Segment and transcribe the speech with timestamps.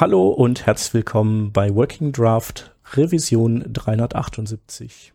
[0.00, 5.12] Hallo und herzlich willkommen bei Working Draft Revision 378.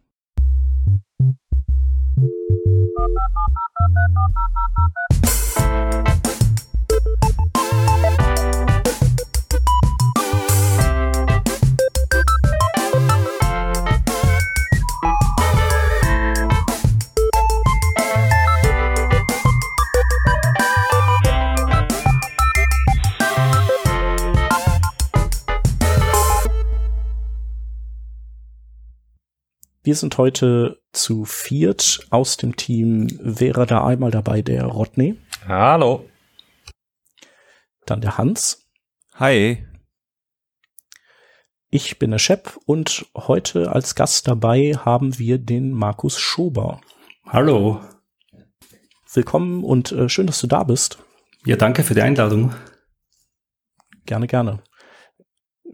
[29.85, 33.09] Wir sind heute zu viert aus dem Team.
[33.19, 35.19] Wäre da einmal dabei der Rodney.
[35.45, 36.09] Hallo.
[37.85, 38.65] Dann der Hans.
[39.15, 39.67] Hi.
[41.69, 46.79] Ich bin der Shep und heute als Gast dabei haben wir den Markus Schober.
[47.27, 47.81] Hallo.
[49.11, 50.99] Willkommen und äh, schön, dass du da bist.
[51.45, 52.55] Ja, danke für die Einladung.
[54.05, 54.63] Gerne, gerne.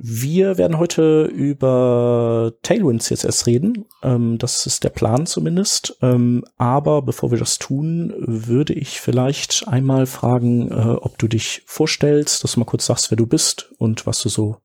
[0.01, 3.83] Wir werden heute über Tailwind CSS reden.
[4.01, 5.97] Ähm, das ist der Plan zumindest.
[6.01, 11.63] Ähm, aber bevor wir das tun, würde ich vielleicht einmal fragen, äh, ob du dich
[11.65, 14.59] vorstellst, dass du mal kurz sagst, wer du bist und was du so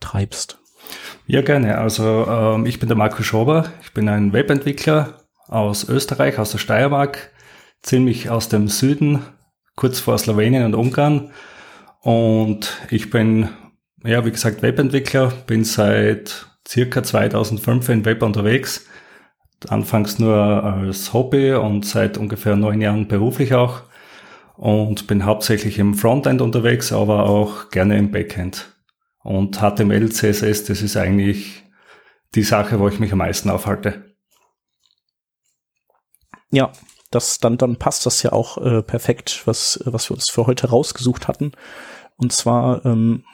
[0.00, 0.58] treibst.
[1.26, 1.76] Ja, gerne.
[1.76, 3.70] Also ähm, ich bin der Markus Schober.
[3.82, 5.18] Ich bin ein Webentwickler
[5.48, 7.30] aus Österreich, aus der Steiermark,
[7.82, 9.22] ziemlich aus dem Süden,
[9.76, 11.30] kurz vor Slowenien und Ungarn.
[12.00, 13.50] Und ich bin
[14.04, 18.86] ja, wie gesagt, Webentwickler, bin seit circa 2005 in Web unterwegs.
[19.68, 23.82] Anfangs nur als Hobby und seit ungefähr neun Jahren beruflich auch.
[24.56, 28.72] Und bin hauptsächlich im Frontend unterwegs, aber auch gerne im Backend.
[29.22, 31.64] Und HTML, CSS, das ist eigentlich
[32.34, 34.14] die Sache, wo ich mich am meisten aufhalte.
[36.50, 36.72] Ja,
[37.10, 40.70] das, dann, dann passt das ja auch äh, perfekt, was, was wir uns für heute
[40.70, 41.52] rausgesucht hatten.
[42.16, 43.24] Und zwar ähm,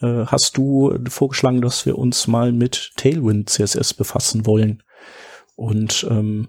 [0.00, 4.82] äh, hast du vorgeschlagen, dass wir uns mal mit Tailwind CSS befassen wollen.
[5.56, 6.48] Und ähm,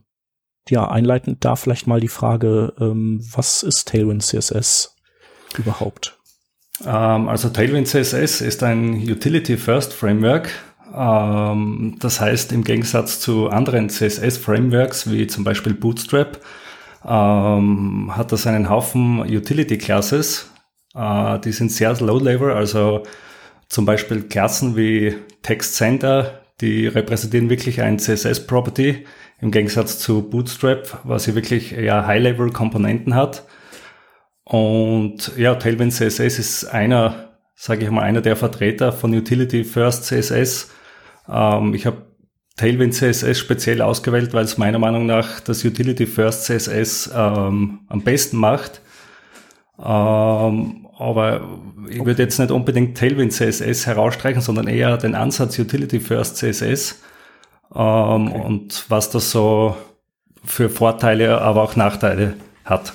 [0.69, 4.95] ja, einleitend da vielleicht mal die Frage, ähm, was ist Tailwind CSS
[5.57, 6.17] überhaupt?
[6.85, 10.49] Ähm, also Tailwind CSS ist ein Utility First Framework.
[10.93, 16.39] Ähm, das heißt, im Gegensatz zu anderen CSS Frameworks wie zum Beispiel Bootstrap,
[17.05, 20.49] ähm, hat das einen Haufen Utility Classes.
[20.95, 23.03] Äh, die sind sehr low level, also
[23.71, 29.05] zum Beispiel Klassen wie TextSender, die repräsentieren wirklich ein CSS-Property
[29.39, 33.45] im Gegensatz zu Bootstrap, was hier wirklich eher High-Level-Komponenten hat.
[34.43, 40.03] Und ja, Tailwind CSS ist einer, sage ich mal, einer der Vertreter von Utility First
[40.03, 40.71] CSS.
[41.29, 42.07] Ähm, ich habe
[42.57, 48.01] Tailwind CSS speziell ausgewählt, weil es meiner Meinung nach das Utility First CSS ähm, am
[48.01, 48.81] besten macht.
[49.81, 51.41] Ähm, aber
[51.89, 57.01] ich würde jetzt nicht unbedingt Tailwind CSS herausstreichen, sondern eher den Ansatz Utility First CSS
[57.73, 58.41] ähm, okay.
[58.45, 59.75] und was das so
[60.43, 62.35] für Vorteile, aber auch Nachteile
[62.65, 62.93] hat.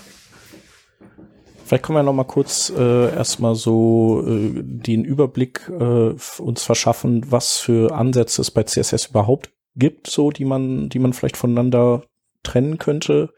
[1.65, 7.31] Vielleicht können wir noch mal kurz äh, erstmal so äh, den Überblick äh, uns verschaffen,
[7.31, 12.03] was für Ansätze es bei CSS überhaupt gibt, so die man, die man vielleicht voneinander
[12.45, 13.31] trennen könnte.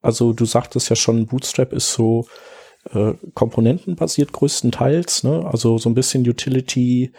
[0.00, 2.26] Also du sagtest ja schon, Bootstrap ist so
[2.90, 5.24] äh, komponentenbasiert größtenteils.
[5.24, 5.44] Ne?
[5.44, 7.12] Also so ein bisschen Utility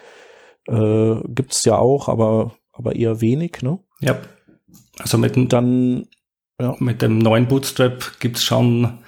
[0.68, 3.62] äh, gibt ja auch, aber, aber eher wenig.
[3.62, 3.80] Ne?
[4.02, 4.20] Ja.
[5.00, 6.08] Also mit dem, dann,
[6.60, 6.76] ja.
[6.80, 9.00] mit dem neuen Bootstrap gibt's schon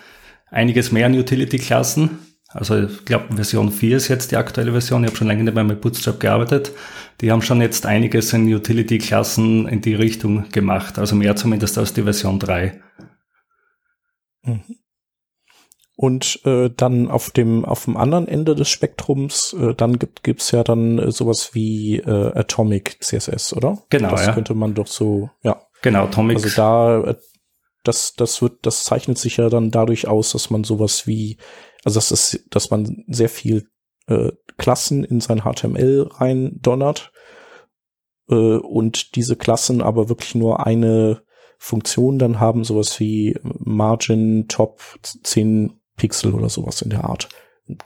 [0.49, 2.19] einiges mehr an Utility-Klassen.
[2.47, 5.03] Also ich glaube, Version 4 ist jetzt die aktuelle Version.
[5.03, 6.71] Ich habe schon länger nicht mehr mit Bootstrap gearbeitet.
[7.19, 10.97] Die haben schon jetzt einiges in Utility-Klassen in die Richtung gemacht.
[10.97, 12.81] Also mehr zumindest als die Version 3.
[14.43, 14.61] Mhm.
[15.97, 20.51] Und äh, dann auf dem auf dem anderen Ende des Spektrums, äh, dann gibt gibt's
[20.51, 23.81] ja dann äh, sowas wie äh, Atomic CSS, oder?
[23.89, 24.11] Genau.
[24.11, 24.33] Das ja.
[24.33, 25.61] könnte man doch so, ja.
[25.81, 26.37] Genau, Atomic.
[26.37, 27.15] Also da, äh,
[27.85, 31.37] das das wird, das zeichnet sich ja dann dadurch aus, dass man sowas wie,
[31.85, 33.69] also dass es, dass man sehr viel
[34.07, 37.13] äh, Klassen in sein HTML rein donnert
[38.29, 41.21] äh, und diese Klassen aber wirklich nur eine
[41.57, 47.29] Funktion dann haben, sowas wie Margin Top 10 Pixel oder sowas in der Art.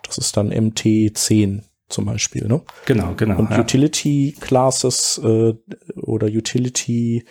[0.04, 2.62] Das ist dann MT10 zum Beispiel, ne?
[2.86, 3.38] Genau, genau.
[3.38, 3.60] Und ja.
[3.60, 5.54] Utility Classes äh,
[5.96, 7.26] oder Utility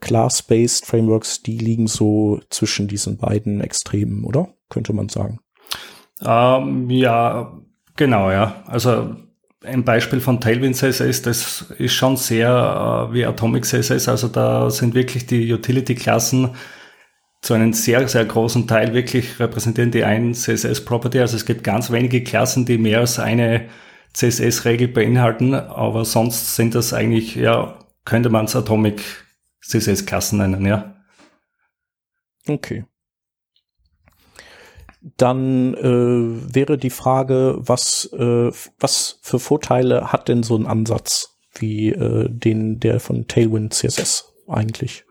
[0.00, 4.48] Class-based Frameworks, die liegen so zwischen diesen beiden Extremen, oder?
[4.70, 5.40] Könnte man sagen.
[6.24, 7.60] Ähm, ja,
[7.96, 8.62] genau, ja.
[8.66, 9.16] Also
[9.64, 14.08] ein Beispiel von Tailwind CSS, das ist schon sehr äh, wie Atomic CSS.
[14.08, 16.50] Also da sind wirklich die Utility-Klassen
[17.42, 21.18] zu einem sehr, sehr großen Teil wirklich repräsentieren die ein CSS-Property.
[21.18, 23.68] Also es gibt ganz wenige Klassen, die mehr als eine
[24.14, 29.02] CSS-Regel beinhalten, aber sonst sind das eigentlich, ja, könnte man es Atomic
[29.60, 30.94] CSS-Klassen nennen, ja.
[32.46, 32.84] Okay.
[35.16, 41.40] Dann äh, wäre die Frage, was, äh, was für Vorteile hat denn so ein Ansatz
[41.54, 45.04] wie äh, den der von Tailwind CSS eigentlich?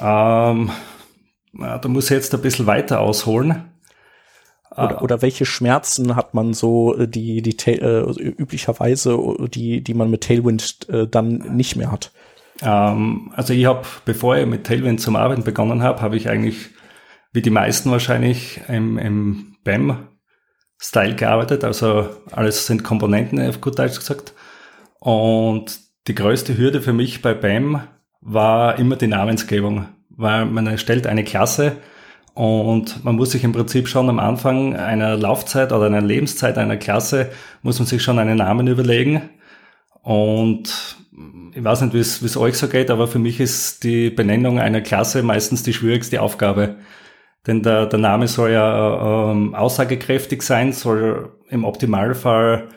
[0.00, 0.70] Ähm,
[1.58, 3.64] ja, da muss ich jetzt ein bisschen weiter ausholen.
[4.76, 9.16] Oder, oder welche Schmerzen hat man so, äh, die, die äh, üblicherweise,
[9.48, 12.10] die, die man mit Tailwind äh, dann nicht mehr hat?
[12.60, 16.70] Ähm, also ich habe, bevor ich mit Tailwind zum Arbeiten begonnen habe, habe ich eigentlich,
[17.32, 21.62] wie die meisten wahrscheinlich, im, im BAM-Style gearbeitet.
[21.62, 24.34] Also alles sind Komponenten, auf gut Deutsch gesagt.
[24.98, 25.78] Und
[26.08, 27.82] die größte Hürde für mich bei BAM
[28.20, 31.76] war immer die Namensgebung, weil man erstellt eine Klasse
[32.34, 36.76] und man muss sich im Prinzip schon am Anfang einer Laufzeit oder einer Lebenszeit einer
[36.76, 37.30] Klasse,
[37.62, 39.30] muss man sich schon einen Namen überlegen.
[40.02, 40.96] Und
[41.54, 44.80] ich weiß nicht, wie es euch so geht, aber für mich ist die Benennung einer
[44.80, 46.76] Klasse meistens die schwierigste Aufgabe.
[47.46, 52.68] Denn der, der Name soll ja ähm, aussagekräftig sein, soll im Optimalfall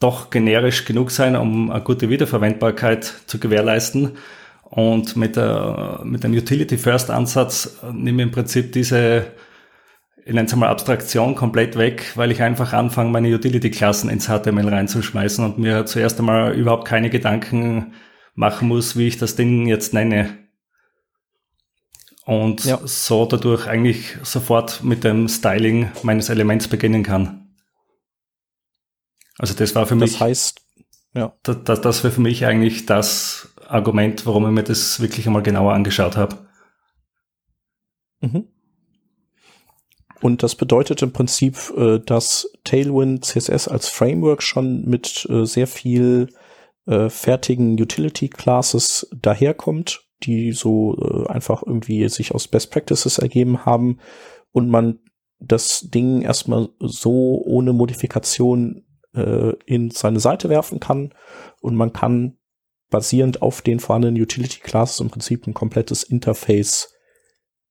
[0.00, 4.16] doch generisch genug sein, um eine gute Wiederverwendbarkeit zu gewährleisten.
[4.70, 9.32] Und mit, der, mit dem Utility-First-Ansatz nehme ich im Prinzip diese,
[10.24, 14.68] ich nenne es mal Abstraktion komplett weg, weil ich einfach anfange, meine Utility-Klassen ins HTML
[14.68, 17.94] reinzuschmeißen und mir zuerst einmal überhaupt keine Gedanken
[18.34, 20.36] machen muss, wie ich das Ding jetzt nenne.
[22.26, 22.78] Und ja.
[22.84, 27.54] so dadurch eigentlich sofort mit dem Styling meines Elements beginnen kann.
[29.38, 30.12] Also das war für das mich.
[30.12, 30.60] Das heißt,
[31.14, 31.34] ja.
[31.42, 35.42] Das, das, das wäre für mich eigentlich das Argument, warum ich mir das wirklich einmal
[35.42, 36.36] genauer angeschaut habe.
[38.20, 38.48] Mhm.
[40.20, 45.66] Und das bedeutet im Prinzip, äh, dass Tailwind CSS als Framework schon mit äh, sehr
[45.66, 46.28] viel
[46.86, 50.96] äh, fertigen Utility Classes daherkommt, die so
[51.28, 53.98] einfach irgendwie sich aus Best Practices ergeben haben
[54.50, 54.98] und man
[55.38, 58.84] das Ding erstmal so ohne Modifikation
[59.66, 61.14] in seine Seite werfen kann
[61.60, 62.37] und man kann
[62.90, 66.94] basierend auf den vorhandenen Utility Classes im Prinzip ein komplettes Interface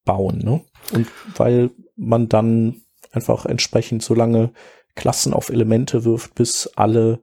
[0.06, 0.40] bauen.
[0.40, 0.62] Ne?
[0.94, 2.82] Und weil man dann
[3.12, 4.52] einfach entsprechend so lange
[4.96, 7.22] Klassen auf Elemente wirft, bis alle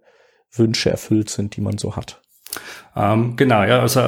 [0.53, 2.21] Wünsche erfüllt sind, die man so hat.
[2.95, 4.01] Ähm, genau, ja, also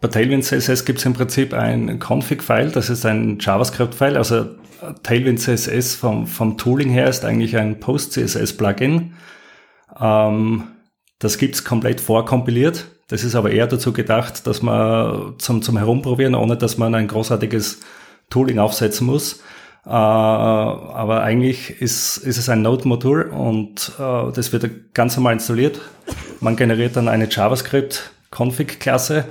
[0.00, 4.16] bei Tailwind CSS gibt es im Prinzip ein Config-File, das ist ein JavaScript-File.
[4.16, 4.46] Also
[5.02, 9.14] Tailwind CSS vom, vom Tooling her ist eigentlich ein Post-CSS-Plugin.
[10.00, 10.62] Ähm,
[11.18, 12.86] das gibt's komplett vorkompiliert.
[13.08, 17.08] Das ist aber eher dazu gedacht, dass man zum, zum Herumprobieren, ohne dass man ein
[17.08, 17.80] großartiges
[18.30, 19.40] Tooling aufsetzen muss.
[19.86, 25.80] Äh, aber eigentlich ist, ist es ein Node-Modul und äh, das wird ganz normal installiert.
[26.40, 29.24] Man generiert dann eine JavaScript-Config-Klasse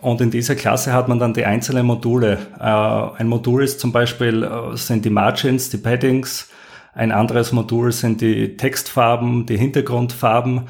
[0.00, 2.38] und in dieser Klasse hat man dann die einzelnen Module.
[2.58, 6.48] Äh, ein Modul ist zum Beispiel, sind die Margins, die Paddings.
[6.94, 10.62] Ein anderes Modul sind die Textfarben, die Hintergrundfarben.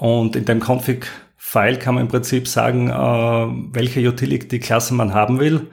[0.00, 1.06] Und in dem Config
[1.36, 5.66] File kann man im Prinzip sagen, äh, welche Utility-Klassen man haben will,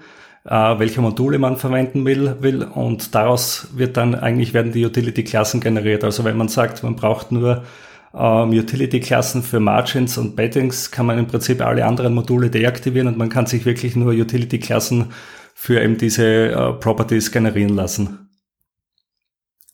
[0.43, 5.61] äh, welche Module man verwenden will, will und daraus wird dann eigentlich werden die Utility-Klassen
[5.61, 6.03] generiert.
[6.03, 7.63] Also wenn man sagt, man braucht nur
[8.13, 13.17] ähm, Utility-Klassen für Margins und Beddings, kann man im Prinzip alle anderen Module deaktivieren und
[13.17, 15.13] man kann sich wirklich nur Utility-Klassen
[15.53, 18.27] für eben diese äh, Properties generieren lassen.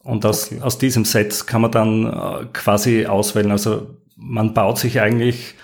[0.03, 0.61] Und aus, okay.
[0.61, 3.49] aus diesem Set kann man dann äh, quasi auswählen.
[3.49, 5.55] Also man baut sich eigentlich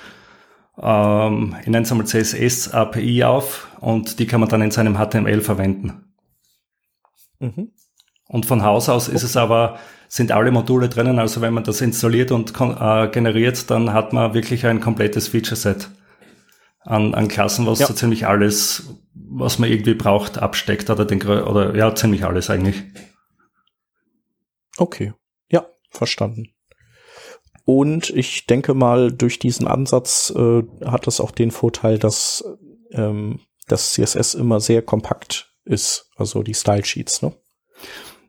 [0.82, 4.98] ähm, ich nenne es einmal CSS API auf und die kann man dann in seinem
[4.98, 6.14] HTML verwenden.
[7.40, 7.72] Mhm.
[8.28, 11.82] Und von Haus aus ist es aber, sind alle Module drinnen, also wenn man das
[11.82, 15.90] installiert und äh, generiert, dann hat man wirklich ein komplettes Feature-Set
[16.82, 17.88] an, an Klassen, was ja.
[17.88, 22.84] so ziemlich alles, was man irgendwie braucht, absteckt oder den, oder ja, ziemlich alles eigentlich.
[24.78, 25.14] Okay.
[25.50, 26.54] Ja, verstanden.
[27.72, 32.44] Und ich denke mal, durch diesen Ansatz äh, hat es auch den Vorteil, dass
[32.90, 37.32] ähm, das CSS immer sehr kompakt ist, also die Style Sheets, ne?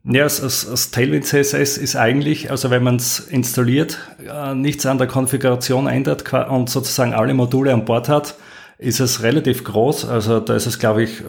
[0.05, 3.97] Ja, das, das Tailwind CSS ist eigentlich, also wenn man es installiert,
[4.31, 8.35] äh, nichts an der Konfiguration ändert und sozusagen alle Module an Bord hat,
[8.77, 10.05] ist es relativ groß.
[10.05, 11.23] Also da ist es, glaube ich,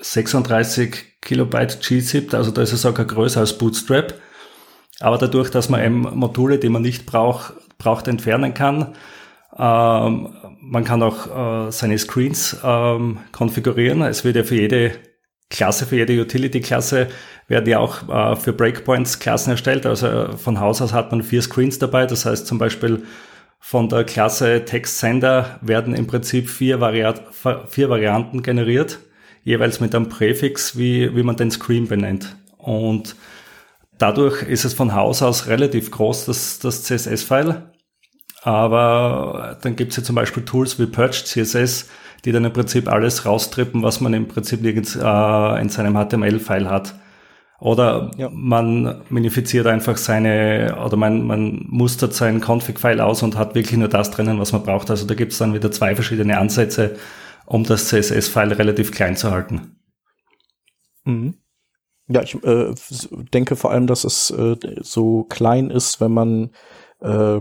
[0.00, 4.14] 36 Kilobyte gzip, also da ist es sogar größer als Bootstrap.
[5.00, 8.94] Aber dadurch, dass man Module, die man nicht braucht, braucht entfernen kann,
[9.56, 14.02] ähm, man kann auch äh, seine Screens ähm, konfigurieren.
[14.02, 14.92] Es wird ja für jede
[15.50, 17.08] Klasse, für jede Utility-Klasse
[17.46, 19.86] werden ja auch äh, für Breakpoints Klassen erstellt.
[19.86, 22.06] Also äh, von Haus aus hat man vier Screens dabei.
[22.06, 23.04] Das heißt zum Beispiel
[23.58, 27.22] von der Klasse TextSender werden im Prinzip vier, Variat
[27.66, 29.00] vier Varianten generiert,
[29.42, 32.36] jeweils mit einem Präfix, wie, wie man den Screen benennt.
[32.58, 33.16] Und
[33.98, 37.72] dadurch ist es von Haus aus relativ groß, das, das CSS-File.
[38.42, 41.88] Aber dann gibt es ja zum Beispiel Tools wie Purge CSS,
[42.24, 46.70] die dann im Prinzip alles raustrippen, was man im Prinzip nirgends äh, in seinem HTML-File
[46.70, 46.94] hat.
[47.60, 48.30] Oder ja.
[48.32, 53.88] man minifiziert einfach seine, oder man, man mustert sein Config-File aus und hat wirklich nur
[53.88, 54.90] das drinnen, was man braucht.
[54.90, 56.96] Also da gibt es dann wieder zwei verschiedene Ansätze,
[57.46, 59.76] um das CSS-File relativ klein zu halten.
[61.04, 61.34] Mhm.
[62.08, 62.74] Ja, ich äh,
[63.32, 66.50] denke vor allem, dass es äh, so klein ist, wenn man
[67.00, 67.40] äh,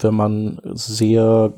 [0.00, 1.54] wenn man sehr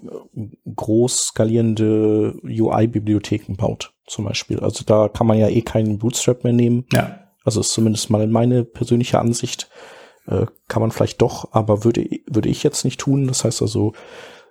[0.74, 4.60] groß skalierende UI-Bibliotheken baut, zum Beispiel.
[4.60, 6.84] Also da kann man ja eh keinen Bootstrap mehr nehmen.
[6.92, 7.20] Ja.
[7.44, 9.70] Also ist zumindest mal meine persönliche Ansicht.
[10.26, 13.26] Äh, kann man vielleicht doch, aber würde, würde ich jetzt nicht tun.
[13.26, 13.92] Das heißt also,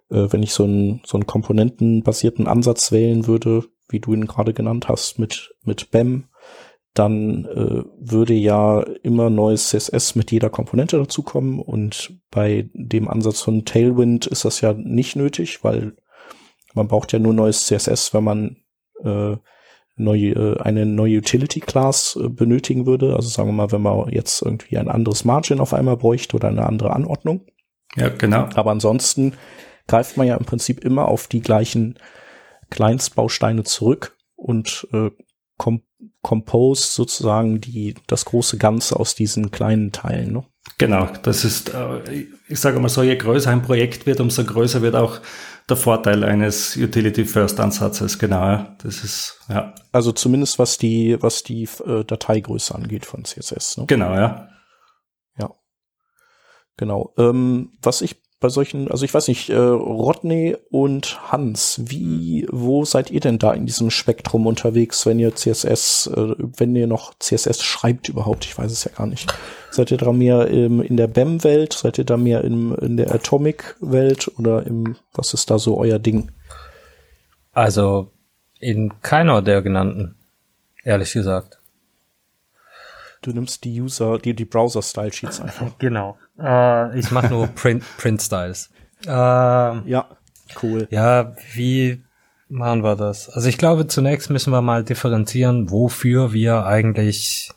[0.10, 4.54] äh, wenn ich so einen, so einen komponentenbasierten Ansatz wählen würde, wie du ihn gerade
[4.54, 6.26] genannt hast, mit, mit BEM,
[6.96, 13.42] dann äh, würde ja immer neues CSS mit jeder Komponente dazukommen und bei dem Ansatz
[13.42, 15.96] von Tailwind ist das ja nicht nötig, weil
[16.74, 18.58] man braucht ja nur neues CSS, wenn man
[19.04, 19.36] äh,
[19.98, 23.16] neue, äh, eine neue Utility Class äh, benötigen würde.
[23.16, 26.48] Also sagen wir mal, wenn man jetzt irgendwie ein anderes Margin auf einmal bräuchte oder
[26.48, 27.46] eine andere Anordnung.
[27.96, 28.50] Ja, genau.
[28.56, 29.34] Aber ansonsten
[29.88, 32.00] greift man ja im Prinzip immer auf die gleichen
[32.70, 35.12] Kleinstbausteine zurück und äh,
[35.58, 35.82] kom
[36.26, 40.34] compose sozusagen die, das große Ganze aus diesen kleinen Teilen.
[40.34, 40.44] Ne?
[40.80, 44.82] Genau, das ist, äh, ich sage mal so, je größer ein Projekt wird, umso größer
[44.82, 45.20] wird auch
[45.70, 48.76] der Vorteil eines Utility-First-Ansatzes, genau, ja.
[48.82, 49.76] Das ist, ja.
[49.92, 53.78] Also zumindest was die, was die äh, Dateigröße angeht von CSS.
[53.78, 53.86] Ne?
[53.86, 54.50] Genau, ja.
[55.38, 55.52] Ja.
[56.76, 57.14] Genau.
[57.20, 62.86] Ähm, was ich bei solchen, also ich weiß nicht, äh, Rodney und Hans, wie, wo
[62.86, 67.18] seid ihr denn da in diesem Spektrum unterwegs, wenn ihr CSS, äh, wenn ihr noch
[67.18, 68.46] CSS schreibt überhaupt?
[68.46, 69.34] Ich weiß es ja gar nicht.
[69.72, 71.74] Seid ihr da mehr im, in der BEM-Welt?
[71.74, 75.98] Seid ihr da mehr im, in der Atomic-Welt oder im, was ist da so euer
[75.98, 76.32] Ding?
[77.52, 78.12] Also
[78.60, 80.14] in keiner der genannten,
[80.84, 81.58] ehrlich gesagt.
[83.24, 85.72] Du nimmst die User, die, die Browser-Style-Sheets einfach.
[85.80, 86.16] Genau.
[86.40, 88.70] Äh, ich mache nur Print, Print-Styles.
[89.06, 90.08] Äh, ja,
[90.62, 90.88] cool.
[90.90, 92.02] Ja, wie
[92.50, 93.30] machen wir das?
[93.30, 97.52] Also ich glaube, zunächst müssen wir mal differenzieren, wofür wir eigentlich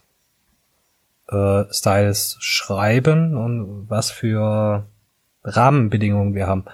[1.29, 4.87] äh, Styles schreiben und was für
[5.45, 6.65] Rahmenbedingungen wir haben.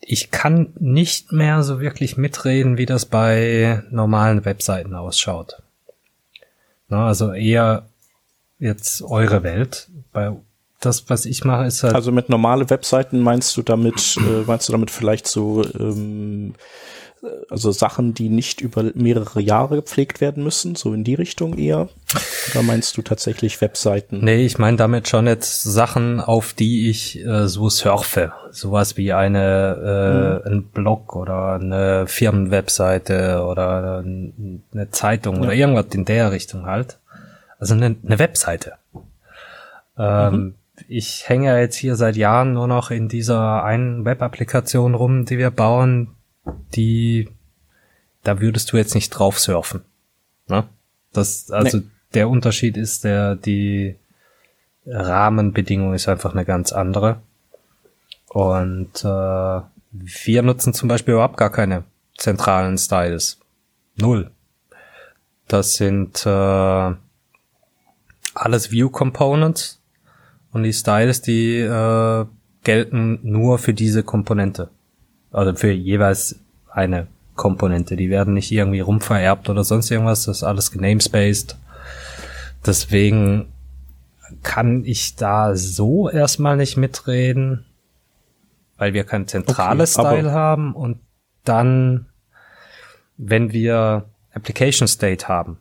[0.00, 5.62] Ich kann nicht mehr so wirklich mitreden, wie das bei normalen Webseiten ausschaut.
[6.88, 7.86] Na, also eher
[8.58, 9.88] jetzt eure Welt.
[10.12, 10.32] Bei
[10.84, 11.94] das, was ich mache, ist halt.
[11.94, 16.54] Also mit normale Webseiten meinst du damit, äh, meinst du damit vielleicht so, ähm,
[17.50, 21.88] also Sachen, die nicht über mehrere Jahre gepflegt werden müssen, so in die Richtung eher?
[22.50, 24.20] Oder meinst du tatsächlich Webseiten?
[24.22, 28.32] Nee, ich meine damit schon jetzt Sachen, auf die ich äh, so surfe.
[28.50, 30.54] Sowas wie eine, äh, mhm.
[30.54, 35.42] ein Blog oder eine Firmenwebseite oder eine Zeitung ja.
[35.42, 36.98] oder irgendwas in der Richtung halt.
[37.58, 38.74] Also eine, eine Webseite.
[39.96, 40.54] Ähm, mhm.
[40.88, 45.50] Ich hänge jetzt hier seit Jahren nur noch in dieser einen Web-Applikation rum, die wir
[45.50, 46.14] bauen,
[46.74, 47.30] die,
[48.22, 49.82] da würdest du jetzt nicht drauf surfen.
[50.48, 50.64] Ne?
[51.12, 51.84] Das, also nee.
[52.12, 53.96] der Unterschied ist, der, die
[54.86, 57.20] Rahmenbedingung ist einfach eine ganz andere.
[58.28, 59.60] Und äh,
[59.92, 61.84] wir nutzen zum Beispiel überhaupt gar keine
[62.18, 63.38] zentralen Styles.
[63.96, 64.30] Null.
[65.48, 66.94] Das sind äh,
[68.34, 69.80] alles View Components
[70.54, 72.26] und die Styles, die äh,
[72.62, 74.70] gelten nur für diese Komponente.
[75.32, 76.38] Also für jeweils
[76.70, 77.96] eine Komponente.
[77.96, 80.24] Die werden nicht irgendwie rumvererbt oder sonst irgendwas.
[80.24, 81.58] Das ist alles genamespaced.
[82.64, 83.46] Deswegen
[84.44, 87.64] kann ich da so erstmal nicht mitreden,
[88.76, 91.00] weil wir kein zentrales okay, Style haben und
[91.42, 92.06] dann,
[93.16, 95.58] wenn wir Application State haben,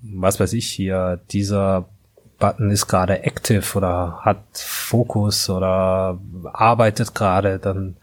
[0.00, 1.88] was weiß ich hier, dieser
[2.42, 6.18] Button ist gerade active oder hat Fokus oder
[6.52, 7.96] arbeitet gerade, dann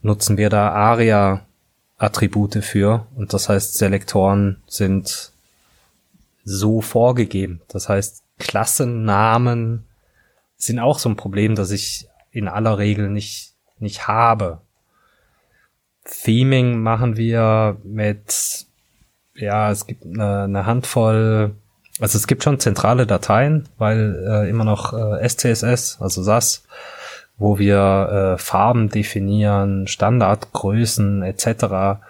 [0.00, 1.42] nutzen wir da ARIA
[1.98, 5.32] Attribute für und das heißt Selektoren sind
[6.42, 7.60] so vorgegeben.
[7.68, 9.84] Das heißt Klassennamen
[10.56, 14.62] sind auch so ein Problem, das ich in aller Regel nicht nicht habe.
[16.06, 18.64] Theming machen wir mit
[19.34, 21.56] ja, es gibt eine, eine Handvoll,
[22.02, 26.64] also es gibt schon zentrale Dateien, weil äh, immer noch äh, SCSS, also SAS,
[27.38, 32.02] wo wir äh, Farben definieren, Standardgrößen etc.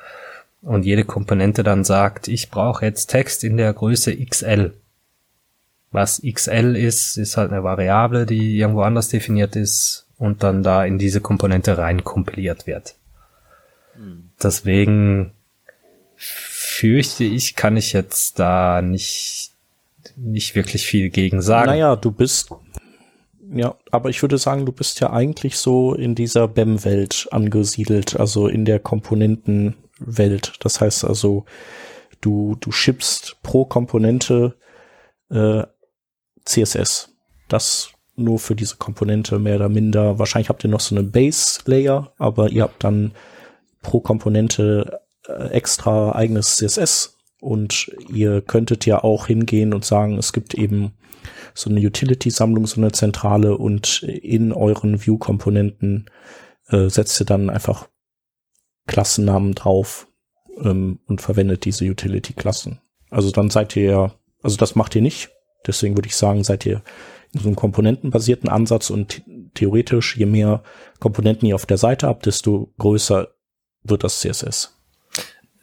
[0.63, 4.73] Und jede Komponente dann sagt, ich brauche jetzt Text in der Größe XL.
[5.91, 10.87] Was XL ist, ist halt eine Variable, die irgendwo anders definiert ist und dann da
[10.87, 12.95] in diese Komponente rein kompiliert wird.
[13.95, 14.31] Hm.
[14.43, 15.33] Deswegen
[16.17, 19.52] fürchte ich, kann ich jetzt da nicht,
[20.17, 21.71] nicht wirklich viel gegen sagen.
[21.71, 22.51] Naja, du bist,
[23.55, 28.49] ja, aber ich würde sagen, du bist ja eigentlich so in dieser BEM-Welt angesiedelt, also
[28.49, 30.55] in der Komponentenwelt.
[30.61, 31.45] Das heißt also,
[32.21, 34.57] du, du schippst pro Komponente
[35.31, 35.65] äh,
[36.45, 37.11] CSS.
[37.49, 40.19] Das nur für diese Komponente mehr oder minder.
[40.19, 43.13] Wahrscheinlich habt ihr noch so eine Base-Layer, aber ihr habt dann
[43.83, 50.33] pro Komponente äh, extra eigenes CSS und ihr könntet ja auch hingehen und sagen, es
[50.33, 50.93] gibt eben
[51.55, 56.07] so eine Utility-Sammlung, so eine zentrale und in euren View-Komponenten
[56.69, 57.89] äh, setzt ihr dann einfach
[58.87, 60.07] Klassennamen drauf
[60.63, 62.81] ähm, und verwendet diese Utility-Klassen.
[63.11, 65.31] Also dann seid ihr, also das macht ihr nicht.
[65.67, 66.83] Deswegen würde ich sagen, seid ihr
[67.33, 69.23] in so einem komponentenbasierten Ansatz und
[69.55, 70.63] theoretisch, je mehr
[71.01, 73.29] Komponenten ihr auf der Seite habt, desto größer
[73.83, 74.79] wird das CSS.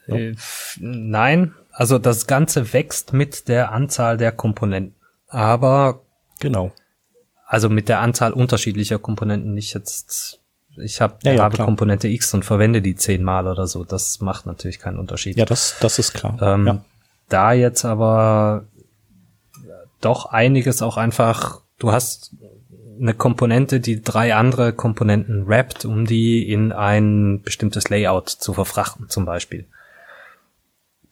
[0.06, 0.16] Ja.
[0.16, 0.34] Äh,
[0.78, 4.94] nein, also das Ganze wächst mit der Anzahl der Komponenten.
[5.28, 6.02] Aber
[6.40, 6.72] genau.
[7.46, 10.40] Also mit der Anzahl unterschiedlicher Komponenten, nicht jetzt,
[10.76, 11.66] ich hab, ja, ja, habe klar.
[11.66, 13.84] Komponente X und verwende die zehnmal oder so.
[13.84, 15.36] Das macht natürlich keinen Unterschied.
[15.36, 16.38] Ja, das, das ist klar.
[16.40, 16.84] Ähm, ja.
[17.28, 18.66] Da jetzt aber
[20.00, 22.32] doch einiges auch einfach, du hast
[23.00, 29.08] eine Komponente, die drei andere Komponenten wrapped, um die in ein bestimmtes Layout zu verfrachten
[29.08, 29.66] zum Beispiel.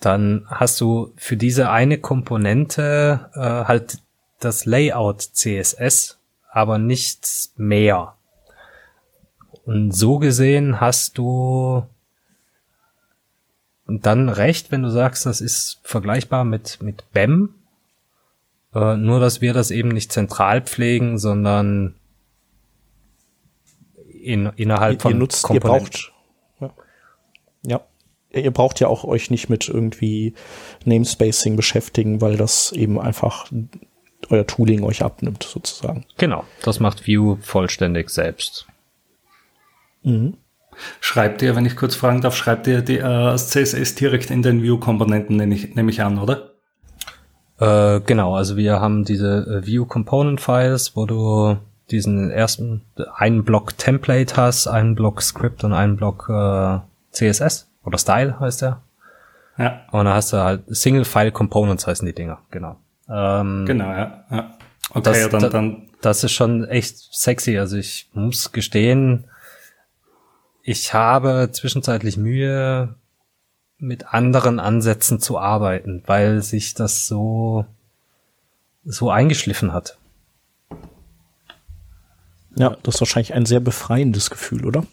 [0.00, 3.98] Dann hast du für diese eine Komponente äh, halt
[4.40, 6.18] das Layout CSS,
[6.50, 8.14] aber nichts mehr.
[9.64, 11.84] Und so gesehen hast du
[13.86, 17.54] dann recht, wenn du sagst, das ist vergleichbar mit, mit BEM,
[18.74, 21.94] äh, nur, dass wir das eben nicht zentral pflegen, sondern
[24.22, 26.12] in, innerhalb ihr, von ihr nutzt, Komponenten.
[26.60, 26.74] Ihr braucht,
[27.62, 27.70] ja.
[27.70, 27.80] ja.
[28.30, 30.34] Ihr braucht ja auch euch nicht mit irgendwie
[30.84, 33.50] Namespacing beschäftigen, weil das eben einfach
[34.28, 36.04] euer Tooling euch abnimmt, sozusagen.
[36.18, 38.66] Genau, das macht Vue vollständig selbst.
[40.02, 40.34] Mhm.
[41.00, 44.42] Schreibt ihr, wenn ich kurz fragen darf, schreibt ihr die, äh, das CSS direkt in
[44.42, 46.52] den Vue-Komponenten, nehme ich, nehme ich an, oder?
[47.58, 51.56] Äh, genau, also wir haben diese äh, View Component Files, wo du
[51.90, 52.82] diesen ersten
[53.16, 56.78] einen Block Template hast, einen Block Script und einen Block äh,
[57.10, 58.82] CSS oder Style heißt der.
[59.56, 59.82] Ja.
[59.90, 62.76] Und dann hast du halt Single File Components heißen die Dinger, genau.
[63.08, 64.24] Ähm, genau, ja.
[64.30, 64.58] ja.
[64.90, 65.90] Okay, das, ja, dann, dann.
[66.00, 67.58] Das ist schon echt sexy.
[67.58, 69.24] Also ich muss gestehen,
[70.62, 72.94] ich habe zwischenzeitlich Mühe,
[73.78, 77.64] mit anderen Ansätzen zu arbeiten, weil sich das so,
[78.84, 79.98] so eingeschliffen hat.
[82.56, 84.84] Ja, das ist wahrscheinlich ein sehr befreiendes Gefühl, oder?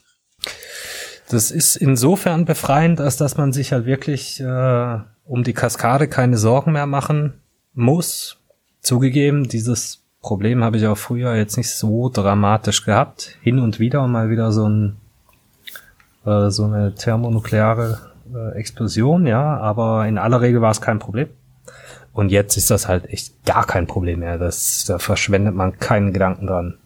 [1.30, 6.38] Das ist insofern befreiend, als dass man sich halt wirklich äh, um die Kaskade keine
[6.38, 7.34] Sorgen mehr machen
[7.74, 8.38] muss.
[8.82, 13.38] Zugegeben, dieses Problem habe ich auch früher jetzt nicht so dramatisch gehabt.
[13.42, 14.98] Hin und wieder mal wieder so ein
[16.26, 18.00] äh, so eine thermonukleare
[18.34, 21.30] äh, Explosion, ja, aber in aller Regel war es kein Problem.
[22.14, 24.38] Und jetzt ist das halt echt gar kein Problem mehr.
[24.38, 26.78] Das, da verschwendet man keinen Gedanken dran.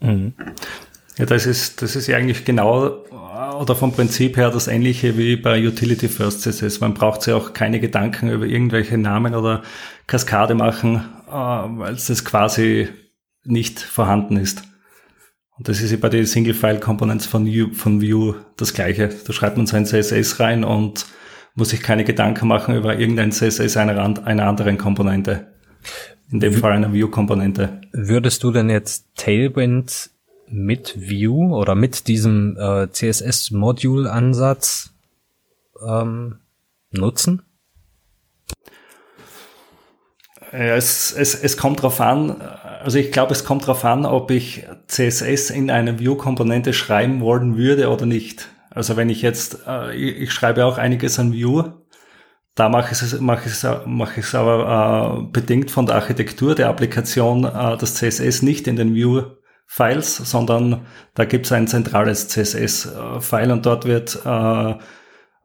[0.00, 0.34] Mhm.
[1.20, 3.04] Ja, das ist, das ist ja eigentlich genau
[3.58, 6.80] oder vom Prinzip her das ähnliche wie bei Utility First CSS.
[6.80, 9.62] Man braucht sich auch keine Gedanken über irgendwelche Namen oder
[10.06, 12.88] Kaskade machen, äh, weil es quasi
[13.44, 14.62] nicht vorhanden ist.
[15.58, 19.10] Und das ist ja bei den Single-File-Components von Vue, von Vue das gleiche.
[19.26, 21.04] Da schreibt man sein CSS rein und
[21.54, 25.48] muss sich keine Gedanken machen über irgendein CSS einer, einer anderen Komponente.
[26.32, 27.82] In dem Fall einer Vue-Komponente.
[27.92, 30.10] Würdest du denn jetzt Tailwind
[30.50, 34.94] mit Vue oder mit diesem äh, CSS-Module-Ansatz
[35.86, 36.38] ähm,
[36.90, 37.42] nutzen?
[40.52, 44.66] Es, es, es kommt drauf an, also ich glaube, es kommt drauf an, ob ich
[44.88, 48.48] CSS in eine View-Komponente schreiben wollen würde oder nicht.
[48.70, 51.64] Also wenn ich jetzt, äh, ich, ich, schreibe auch einiges an View,
[52.54, 55.96] da mache ich es, mache ich es, mache ich es aber äh, bedingt von der
[55.96, 58.94] Architektur der Applikation äh, das CSS nicht in den
[59.70, 64.74] View-Files, sondern da gibt es ein zentrales CSS-File und dort wird äh,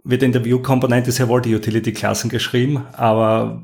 [0.08, 3.64] wird in der View-Komponente sehr wohl die Utility-Klassen geschrieben, aber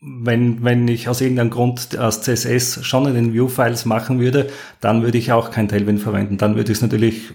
[0.00, 5.02] wenn, wenn ich aus irgendeinem Grund das CSS schon in den View-Files machen würde, dann
[5.02, 6.38] würde ich auch kein Tailwind verwenden.
[6.38, 7.32] Dann würde ich es natürlich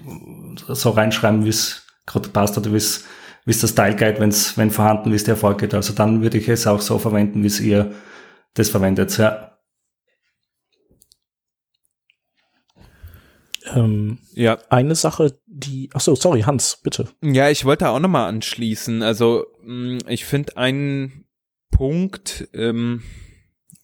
[0.67, 3.05] so reinschreiben, wie es gerade passt oder wie es
[3.45, 5.73] wie es das Style Guide, wenn's, wenn vorhanden, wie es der vorgeht.
[5.73, 7.93] Also dann würde ich es auch so verwenden, wie es ihr
[8.55, 9.17] das verwendet.
[9.17, 9.56] Ja.
[13.75, 14.57] Ähm, ja.
[14.69, 17.07] Eine Sache, die, ach so, sorry, Hans, bitte.
[17.21, 19.01] Ja, ich wollte auch nochmal anschließen.
[19.03, 21.25] Also, mm, ich finde einen
[21.71, 23.03] Punkt, ähm,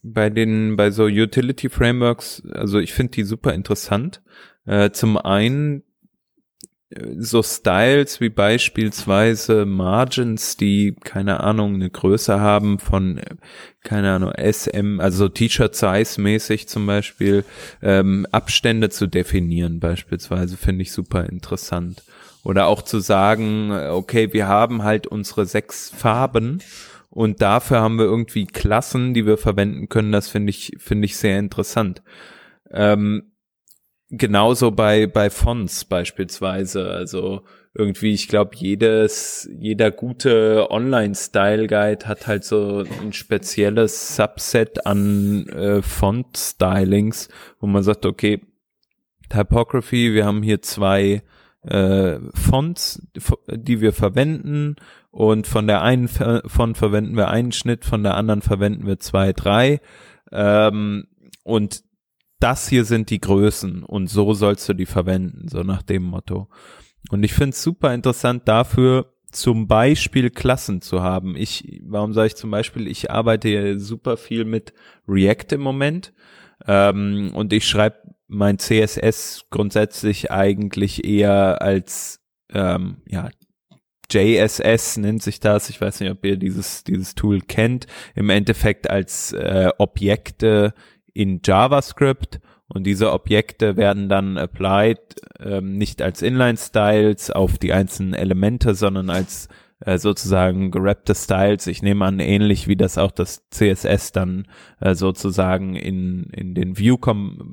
[0.04, 4.22] bei den, bei so Utility Frameworks, also ich finde die super interessant.
[4.66, 5.82] Äh, zum einen
[7.18, 13.20] so Styles wie beispielsweise Margins, die keine Ahnung eine Größe haben von
[13.82, 17.44] keine Ahnung SM, also T-Shirt Size mäßig zum Beispiel
[17.82, 22.02] ähm, Abstände zu definieren beispielsweise finde ich super interessant
[22.44, 26.60] oder auch zu sagen, okay, wir haben halt unsere sechs Farben
[27.10, 30.12] und dafür haben wir irgendwie Klassen, die wir verwenden können.
[30.12, 32.02] Das finde ich finde ich sehr interessant.
[32.70, 33.32] Ähm,
[34.10, 36.90] genauso bei, bei Fonts beispielsweise.
[36.90, 37.42] Also
[37.74, 45.82] irgendwie, ich glaube, jedes, jeder gute Online-Style-Guide hat halt so ein spezielles Subset an äh,
[45.82, 48.40] Font-Stylings, wo man sagt, okay,
[49.28, 51.22] Typography, wir haben hier zwei
[51.62, 53.02] äh, Fonts,
[53.50, 54.76] die wir verwenden
[55.10, 59.32] und von der einen Font verwenden wir einen Schnitt, von der anderen verwenden wir zwei,
[59.32, 59.80] drei.
[60.30, 61.06] Ähm,
[61.42, 61.82] und
[62.44, 66.50] das hier sind die Größen und so sollst du die verwenden, so nach dem Motto.
[67.08, 71.36] Und ich finde es super interessant dafür, zum Beispiel Klassen zu haben.
[71.36, 74.74] Ich, warum sage ich zum Beispiel, ich arbeite super viel mit
[75.08, 76.12] React im Moment
[76.66, 82.20] ähm, und ich schreibe mein CSS grundsätzlich eigentlich eher als
[82.52, 83.30] ähm, ja
[84.10, 85.70] JSS nennt sich das.
[85.70, 87.86] Ich weiß nicht, ob ihr dieses dieses Tool kennt.
[88.14, 90.74] Im Endeffekt als äh, Objekte
[91.14, 94.98] in JavaScript und diese Objekte werden dann applied
[95.38, 99.48] ähm, nicht als Inline-Styles auf die einzelnen Elemente, sondern als
[99.80, 101.66] äh, sozusagen gerappte Styles.
[101.66, 104.48] Ich nehme an, ähnlich wie das auch das CSS dann
[104.80, 106.96] äh, sozusagen in, in den View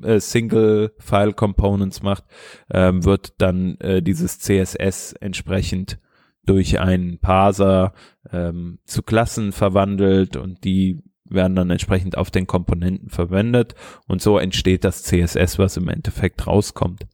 [0.02, 2.24] äh, Single File Components macht,
[2.72, 5.98] ähm, wird dann äh, dieses CSS entsprechend
[6.44, 7.92] durch einen Parser
[8.32, 11.02] ähm, zu Klassen verwandelt und die
[11.34, 13.74] werden dann entsprechend auf den Komponenten verwendet
[14.06, 17.06] und so entsteht das CSS, was im Endeffekt rauskommt.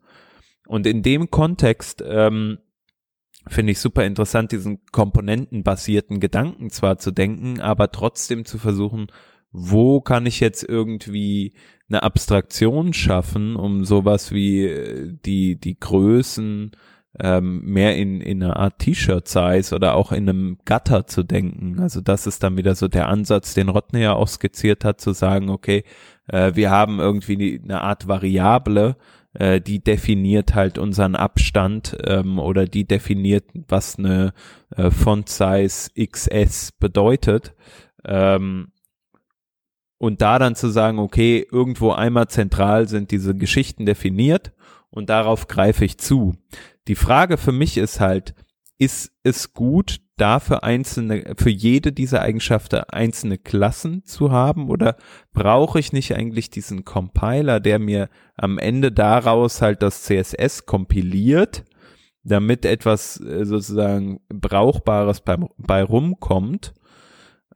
[0.66, 2.58] Und in dem Kontext ähm,
[3.46, 9.06] finde ich super interessant, diesen komponentenbasierten Gedanken zwar zu denken, aber trotzdem zu versuchen,
[9.50, 11.54] wo kann ich jetzt irgendwie
[11.88, 16.72] eine Abstraktion schaffen, um sowas wie äh, die, die Größen
[17.20, 21.80] ähm, mehr in, in einer Art T-Shirt-Size oder auch in einem Gatter zu denken.
[21.80, 25.12] Also das ist dann wieder so der Ansatz, den Rodney ja auch skizziert hat, zu
[25.12, 25.84] sagen, okay,
[26.28, 28.96] äh, wir haben irgendwie eine Art Variable,
[29.34, 34.32] äh, die definiert halt unseren Abstand ähm, oder die definiert, was eine
[34.76, 37.54] äh, Font-Size XS bedeutet.
[38.04, 38.72] Ähm,
[39.98, 44.52] und da dann zu sagen, okay, irgendwo einmal zentral sind diese Geschichten definiert
[44.90, 46.36] und darauf greife ich zu.
[46.88, 48.34] Die Frage für mich ist halt,
[48.78, 54.96] ist es gut, dafür einzelne, für jede dieser Eigenschaften einzelne Klassen zu haben oder
[55.32, 61.64] brauche ich nicht eigentlich diesen Compiler, der mir am Ende daraus halt das CSS kompiliert,
[62.24, 66.74] damit etwas äh, sozusagen Brauchbares bei, bei rumkommt?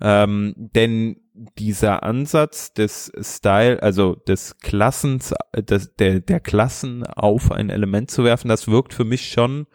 [0.01, 7.71] Ähm, denn dieser Ansatz des Style, also des Klassens, des, der, der Klassen auf ein
[7.71, 9.66] Element zu werfen, das wirkt für mich schon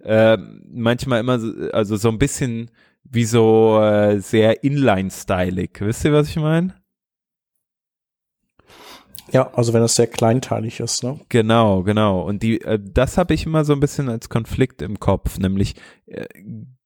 [0.00, 1.40] äh, manchmal immer,
[1.72, 2.70] also so ein bisschen
[3.04, 5.70] wie so äh, sehr Inline-stylig.
[5.80, 6.74] Wisst ihr, was ich meine?
[9.32, 11.18] Ja, also wenn es sehr kleinteilig ist, ne?
[11.28, 12.22] Genau, genau.
[12.22, 15.74] Und die, äh, das habe ich immer so ein bisschen als Konflikt im Kopf, nämlich
[16.06, 16.26] äh,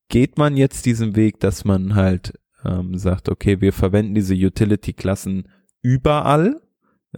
[0.08, 5.48] geht man jetzt diesen Weg, dass man halt ähm, sagt, okay, wir verwenden diese Utility-Klassen
[5.82, 6.60] überall,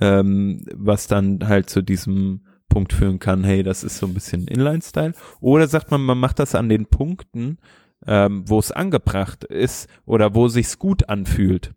[0.01, 4.47] ähm, was dann halt zu diesem Punkt führen kann, hey, das ist so ein bisschen
[4.47, 5.13] Inline-Style.
[5.41, 7.59] Oder sagt man, man macht das an den Punkten,
[8.07, 11.75] ähm, wo es angebracht ist oder wo sich's gut anfühlt.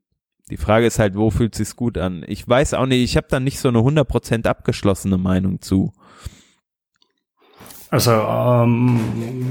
[0.49, 2.23] Die Frage ist halt, wo fühlt sich's gut an?
[2.27, 5.91] Ich weiß auch nicht, ich habe da nicht so eine 100% abgeschlossene Meinung zu.
[7.89, 8.99] Also, ähm,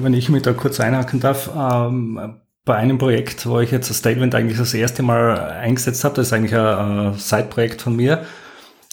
[0.02, 3.98] wenn ich mich da kurz einhaken darf, ähm, bei einem Projekt, wo ich jetzt das
[3.98, 8.24] Statement eigentlich das erste Mal eingesetzt habe, das ist eigentlich ein, Side-Projekt von mir,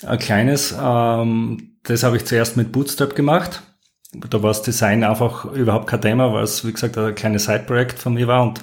[0.05, 3.63] ein kleines, ähm, das habe ich zuerst mit Bootstrap gemacht
[4.13, 7.99] Da war das Design einfach überhaupt kein Thema, weil es, wie gesagt, ein kleines Side-Projekt
[7.99, 8.61] von mir war und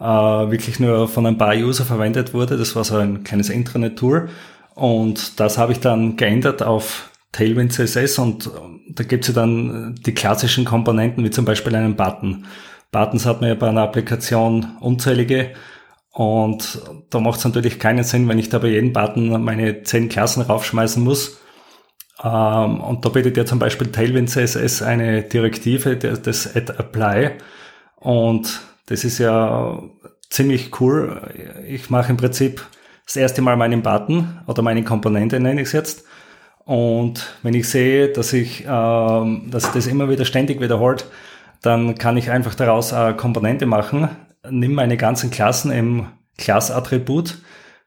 [0.00, 0.04] äh,
[0.50, 2.56] wirklich nur von ein paar User verwendet wurde.
[2.56, 4.28] Das war so ein kleines Intranet-Tool.
[4.74, 8.50] Und das habe ich dann geändert auf Tailwind CSS und
[8.90, 12.46] da gibt es ja dann die klassischen Komponenten, wie zum Beispiel einen Button.
[12.90, 15.52] Buttons hat man ja bei einer Applikation unzählige
[16.16, 20.08] und da macht es natürlich keinen Sinn, wenn ich da bei jedem Button meine zehn
[20.08, 21.38] Klassen raufschmeißen muss.
[22.24, 27.32] Ähm, und da bietet ja zum Beispiel Tailwind CSS eine Direktive, das Add Apply.
[27.96, 29.82] Und das ist ja
[30.30, 31.20] ziemlich cool.
[31.68, 32.64] Ich mache im Prinzip
[33.04, 36.04] das erste Mal meinen Button oder meine Komponente nenne ich es jetzt.
[36.64, 41.06] Und wenn ich sehe, dass ich, ähm, dass das immer wieder ständig wiederholt,
[41.62, 44.08] dann kann ich einfach daraus eine Komponente machen,
[44.50, 46.06] nimm meine ganzen Klassen im
[46.38, 47.38] Class-Attribut,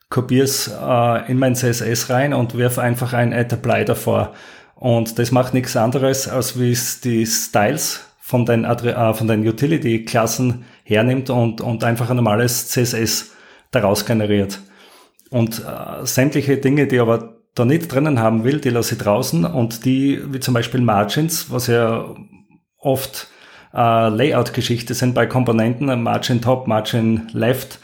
[0.09, 4.33] kopiere es äh, in mein CSS rein und werfe einfach ein Add Apply davor.
[4.75, 10.65] Und das macht nichts anderes, als wie es die Styles von den, äh, von Utility-Klassen
[10.83, 13.31] hernimmt und, und einfach ein normales CSS
[13.71, 14.59] daraus generiert.
[15.29, 19.45] Und äh, sämtliche Dinge, die aber da nicht drinnen haben will, die lasse ich draußen
[19.45, 22.15] und die, wie zum Beispiel Margins, was ja
[22.77, 23.27] oft
[23.73, 27.79] äh, Layout-Geschichte sind bei Komponenten, Margin Top, Margin Left,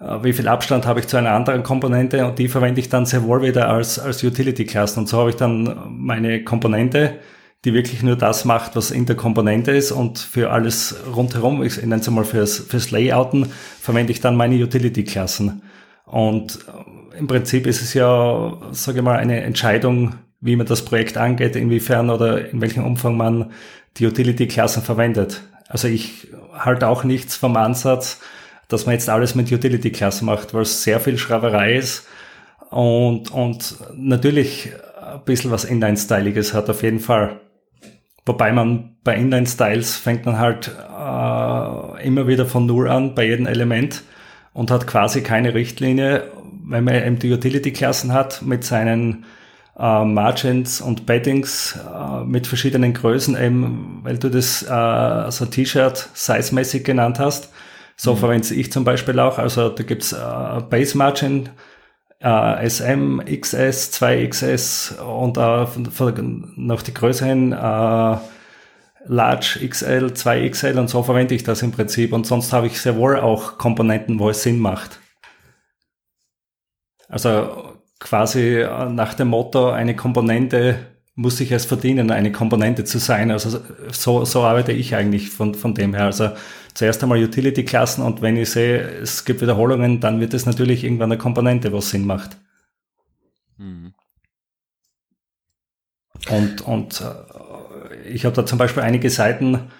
[0.00, 3.06] äh, wie viel Abstand habe ich zu einer anderen Komponente und die verwende ich dann
[3.06, 5.00] sehr wohl wieder als, als Utility-Klassen.
[5.00, 7.18] Und so habe ich dann meine Komponente,
[7.64, 11.76] die wirklich nur das macht, was in der Komponente ist und für alles rundherum, ich
[11.76, 15.62] nenne es mal fürs, fürs Layouten, verwende ich dann meine Utility-Klassen.
[16.06, 20.84] Und äh, im Prinzip ist es ja, sage ich mal, eine Entscheidung, wie man das
[20.84, 23.52] Projekt angeht, inwiefern oder in welchem Umfang man
[23.96, 25.42] die Utility-Klassen verwendet.
[25.68, 28.20] Also ich halte auch nichts vom Ansatz,
[28.68, 32.06] dass man jetzt alles mit Utility-Klassen macht, weil es sehr viel Schraberei ist
[32.70, 37.40] und, und natürlich ein bisschen was Inline-Styliges hat, auf jeden Fall.
[38.26, 43.46] Wobei man bei Inline-Styles fängt man halt äh, immer wieder von Null an bei jedem
[43.46, 44.02] Element
[44.52, 46.30] und hat quasi keine Richtlinie,
[46.64, 49.24] wenn man eben die Utility-Klassen hat mit seinen
[49.80, 56.10] äh, Margins und Paddings äh, mit verschiedenen Größen, eben weil du das äh, so T-Shirt
[56.12, 57.50] size-mäßig genannt hast.
[57.96, 58.18] So mhm.
[58.18, 59.38] verwende ich zum Beispiel auch.
[59.38, 61.48] Also da gibt's äh, Base Margin,
[62.20, 66.22] äh, SM, XS, 2XS und äh,
[66.56, 68.16] noch die größeren äh,
[69.06, 72.12] Large XL, 2XL und so verwende ich das im Prinzip.
[72.12, 75.00] Und sonst habe ich sehr wohl auch Komponenten, wo es Sinn macht.
[77.08, 82.98] Also quasi äh, nach dem Motto, eine Komponente muss sich erst verdienen, eine Komponente zu
[82.98, 83.30] sein.
[83.30, 83.60] Also
[83.92, 86.06] so, so arbeite ich eigentlich von, von dem her.
[86.06, 86.30] Also
[86.74, 91.12] zuerst einmal Utility-Klassen und wenn ich sehe, es gibt Wiederholungen, dann wird es natürlich irgendwann
[91.12, 92.38] eine Komponente, was Sinn macht.
[93.58, 93.92] Mhm.
[96.30, 99.70] Und, und äh, ich habe da zum Beispiel einige Seiten,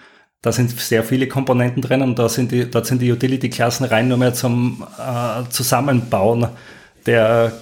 [0.43, 4.07] da sind sehr viele Komponenten drin und da sind die, dort sind die Utility-Klassen rein
[4.07, 6.47] nur mehr zum äh, Zusammenbauen
[7.05, 7.53] der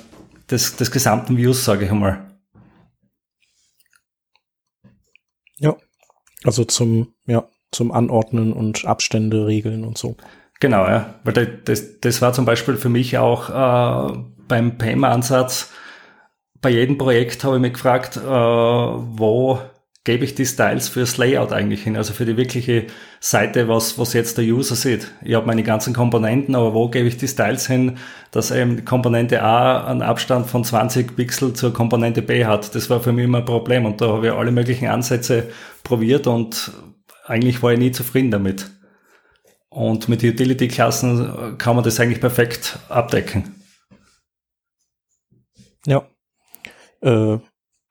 [0.52, 2.30] des, des gesamten Views, sage ich einmal.
[5.58, 5.76] Ja,
[6.44, 10.16] also zum, ja, zum Anordnen und Abstände regeln und so.
[10.60, 11.16] Genau, ja.
[11.24, 15.72] Weil das, das war zum Beispiel für mich auch äh, beim PEM-Ansatz.
[16.62, 19.60] Bei jedem Projekt habe ich mich gefragt, äh, wo
[20.06, 22.88] gebe ich die Styles fürs Layout eigentlich hin, also für die wirkliche
[23.20, 25.12] Seite, was, was jetzt der User sieht.
[25.22, 27.98] Ich habe meine ganzen Komponenten, aber wo gebe ich die Styles hin,
[28.32, 32.74] dass eben Komponente A einen Abstand von 20 Pixel zur Komponente B hat.
[32.76, 35.50] Das war für mich immer ein Problem und da habe ich alle möglichen Ansätze
[35.84, 36.72] probiert und
[37.26, 38.70] eigentlich war ich nie zufrieden damit.
[39.70, 43.56] Und mit Utility-Klassen kann man das eigentlich perfekt abdecken.
[45.86, 46.08] Ja.
[47.02, 47.38] Äh,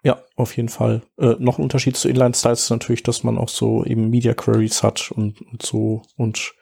[0.04, 1.02] ja, auf jeden Fall.
[1.18, 4.82] Äh, noch ein Unterschied zu Inline-Styles ist natürlich, dass man auch so eben Media Queries
[4.82, 6.54] hat und, und so und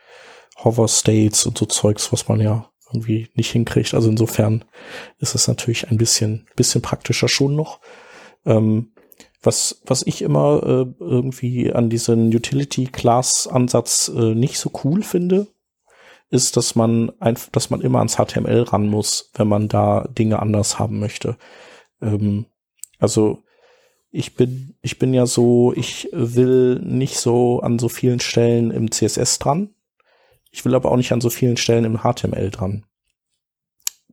[0.65, 3.95] Hover States und so Zeugs, was man ja irgendwie nicht hinkriegt.
[3.95, 4.65] Also insofern
[5.19, 7.81] ist es natürlich ein bisschen, bisschen praktischer schon noch.
[8.47, 8.93] Ähm,
[9.43, 15.47] was, was ich immer äh, irgendwie an diesen Utility-Class-Ansatz äh, nicht so cool finde,
[16.31, 20.41] ist, dass man einfach, dass man immer ans HTML ran muss, wenn man da Dinge
[20.41, 21.37] anders haben möchte.
[22.01, 22.47] Ähm,
[22.99, 23.43] also
[24.11, 28.91] ich bin, ich bin ja so, ich will nicht so an so vielen Stellen im
[28.91, 29.75] CSS dran.
[30.51, 32.87] Ich will aber auch nicht an so vielen Stellen im HTML dran.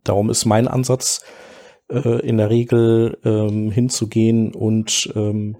[0.04, 1.24] Darum ist mein Ansatz
[1.90, 5.58] äh, in der Regel ähm, hinzugehen und ähm,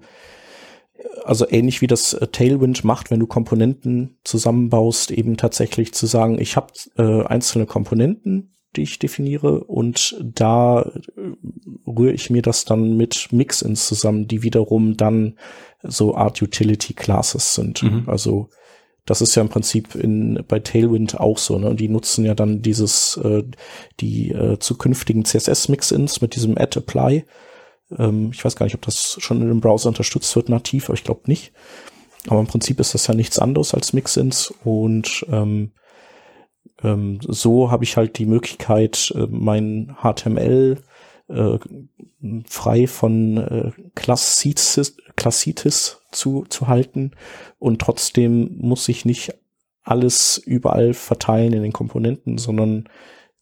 [1.24, 6.38] also ähnlich wie das äh, Tailwind macht, wenn du Komponenten zusammenbaust, eben tatsächlich zu sagen,
[6.38, 10.90] ich habe äh, einzelne Komponenten, die ich definiere und da äh,
[11.86, 15.38] rühre ich mir das dann mit Mixins zusammen, die wiederum dann
[15.82, 17.82] so Art Utility Classes sind.
[17.82, 18.04] Mhm.
[18.06, 18.48] Also
[19.06, 21.74] das ist ja im Prinzip in, bei Tailwind auch so, ne?
[21.74, 23.44] Die nutzen ja dann dieses, äh,
[24.00, 27.24] die äh, zukünftigen CSS-Mix-Ins mit diesem Add Apply.
[27.98, 30.94] Ähm, ich weiß gar nicht, ob das schon in dem Browser unterstützt wird nativ, aber
[30.94, 31.52] ich glaube nicht.
[32.28, 35.72] Aber im Prinzip ist das ja nichts anderes als Mix-Ins und ähm,
[36.84, 40.78] ähm, so habe ich halt die Möglichkeit, äh, mein HTML
[41.28, 41.58] äh,
[42.46, 47.12] frei von äh, Klassitis, Klassitis zu, zu halten
[47.58, 49.34] und trotzdem muss ich nicht
[49.82, 52.88] alles überall verteilen in den Komponenten, sondern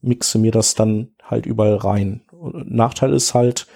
[0.01, 2.23] mixe mir das dann halt überall rein.
[2.33, 3.67] Nachteil ist halt,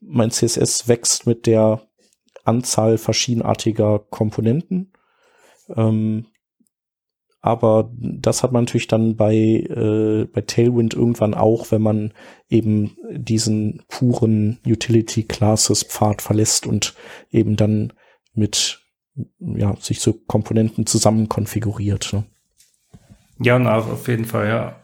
[0.00, 1.82] mein CSS wächst mit der
[2.44, 4.92] Anzahl verschiedenartiger Komponenten.
[5.76, 6.26] Ähm,
[7.40, 12.12] aber das hat man natürlich dann bei, äh, bei Tailwind irgendwann auch, wenn man
[12.48, 16.94] eben diesen puren Utility Classes Pfad verlässt und
[17.30, 17.92] eben dann
[18.34, 18.80] mit,
[19.38, 22.12] ja, sich so Komponenten zusammen konfiguriert.
[22.12, 22.24] Ne?
[23.40, 24.76] Ja, na, auf jeden Fall, ja.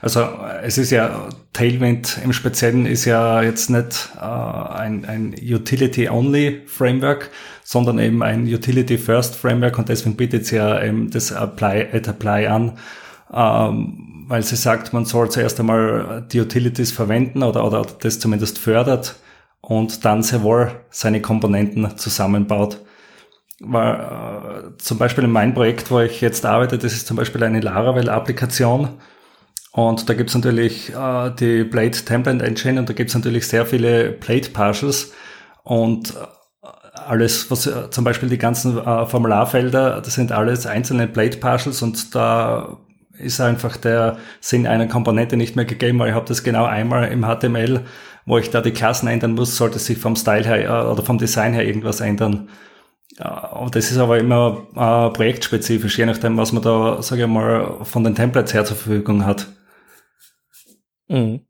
[0.00, 0.26] Also
[0.62, 7.30] es ist ja, Tailwind im Speziellen ist ja jetzt nicht äh, ein, ein Utility-Only-Framework,
[7.64, 12.78] sondern eben ein Utility-First-Framework und deswegen bietet sie ja eben das Apply, Add Apply an,
[13.32, 18.58] ähm, weil sie sagt, man soll zuerst einmal die Utilities verwenden oder, oder das zumindest
[18.58, 19.16] fördert
[19.60, 22.80] und dann sehr wohl seine Komponenten zusammenbaut.
[23.60, 27.42] Weil äh, zum Beispiel in meinem Projekt, wo ich jetzt arbeite, das ist zum Beispiel
[27.42, 28.90] eine Laravel-Applikation,
[29.78, 34.10] und da gibt's natürlich äh, die Blade Template Engine und da gibt's natürlich sehr viele
[34.10, 35.12] Blade Partials
[35.62, 36.68] und äh,
[37.06, 41.80] alles, was äh, zum Beispiel die ganzen äh, Formularfelder, das sind alles einzelne Blade Partials
[41.80, 42.76] und da
[43.20, 47.12] ist einfach der Sinn einer Komponente nicht mehr gegeben, weil ich habe das genau einmal
[47.12, 47.84] im HTML,
[48.26, 51.18] wo ich da die Klassen ändern muss, sollte sich vom Style her äh, oder vom
[51.18, 52.48] Design her irgendwas ändern.
[53.52, 57.78] Und das ist aber immer äh, projektspezifisch, je nachdem, was man da, sage ich mal,
[57.82, 59.46] von den Templates her zur Verfügung hat.
[61.08, 61.40] Mhm.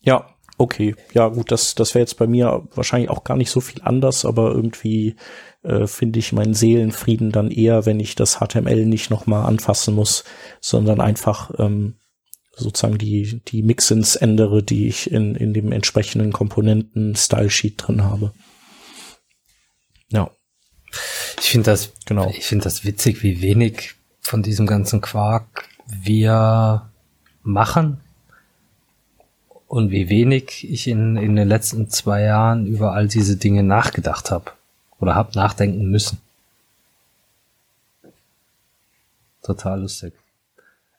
[0.00, 0.26] Ja,
[0.58, 0.94] okay.
[1.12, 4.24] Ja, gut, das, das wäre jetzt bei mir wahrscheinlich auch gar nicht so viel anders,
[4.24, 5.16] aber irgendwie
[5.62, 10.24] äh, finde ich meinen Seelenfrieden dann eher, wenn ich das HTML nicht nochmal anfassen muss,
[10.60, 11.94] sondern einfach ähm,
[12.56, 18.32] sozusagen die, die Mixins ändere, die ich in, in dem entsprechenden Komponenten-Style-Sheet drin habe.
[20.10, 20.30] Ja.
[21.40, 22.30] Ich finde das, genau.
[22.30, 26.90] Ich finde das witzig, wie wenig von diesem ganzen Quark wir
[27.42, 28.00] machen
[29.74, 34.30] und wie wenig ich in, in den letzten zwei Jahren über all diese Dinge nachgedacht
[34.30, 34.52] habe
[35.00, 36.18] oder habe nachdenken müssen.
[39.42, 40.12] Total lustig.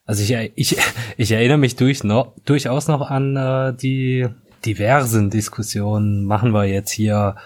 [0.05, 0.77] Also ich, ich,
[1.17, 4.27] ich erinnere mich durch, no, durchaus noch an äh, die
[4.65, 6.25] diversen Diskussionen.
[6.25, 7.37] Machen wir jetzt hier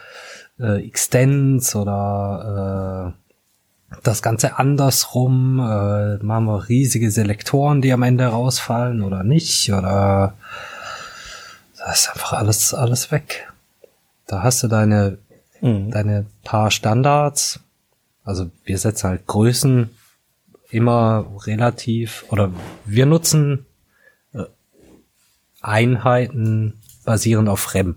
[0.59, 3.13] äh, Extends oder
[3.93, 5.59] äh, das Ganze andersrum?
[5.59, 9.71] Äh, machen wir riesige Selektoren, die am Ende rausfallen oder nicht?
[9.71, 10.33] Oder
[11.79, 13.51] da ist einfach alles, alles weg.
[14.27, 15.17] Da hast du deine,
[15.61, 15.91] mhm.
[15.91, 17.61] deine paar Standards.
[18.23, 19.89] Also wir setzen halt Größen
[20.69, 22.51] immer relativ, oder
[22.85, 23.65] wir nutzen
[24.33, 24.43] äh,
[25.61, 27.95] Einheiten basierend auf REM.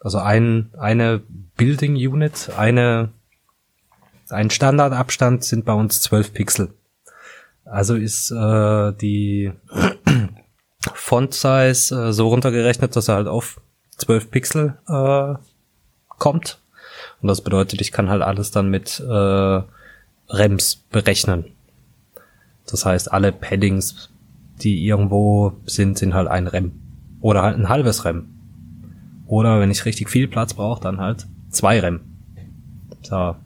[0.00, 1.20] Also ein, eine
[1.56, 3.10] Building Unit, eine,
[4.30, 6.74] ein Standardabstand sind bei uns 12 Pixel.
[7.64, 9.52] Also ist äh, die
[10.96, 13.60] Font-Size äh, so runtergerechnet, dass er halt auf
[13.96, 15.34] 12 Pixel äh,
[16.18, 16.58] kommt.
[17.20, 19.62] Und das bedeutet, ich kann halt alles dann mit äh,
[20.30, 21.44] REMs berechnen.
[22.66, 24.10] Das heißt, alle Paddings,
[24.62, 26.72] die irgendwo sind, sind halt ein REM.
[27.20, 28.28] Oder halt ein halbes REM.
[29.26, 32.00] Oder wenn ich richtig viel Platz brauche, dann halt zwei REM.
[33.02, 33.36] So.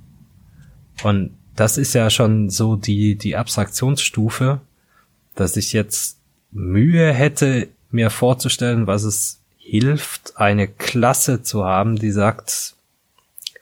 [1.03, 4.61] Und das ist ja schon so die, die Abstraktionsstufe,
[5.35, 6.19] dass ich jetzt
[6.53, 12.75] Mühe hätte, mir vorzustellen, was es hilft, eine Klasse zu haben, die sagt,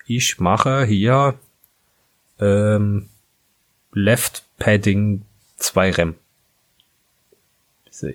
[0.07, 1.35] ich mache hier
[2.40, 3.09] ähm,
[3.92, 5.22] Left Padding
[5.57, 6.14] 2 Rem.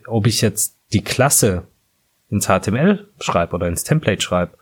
[0.08, 1.64] Ob ich jetzt die Klasse
[2.30, 4.58] ins HTML schreibe oder ins Template schreibe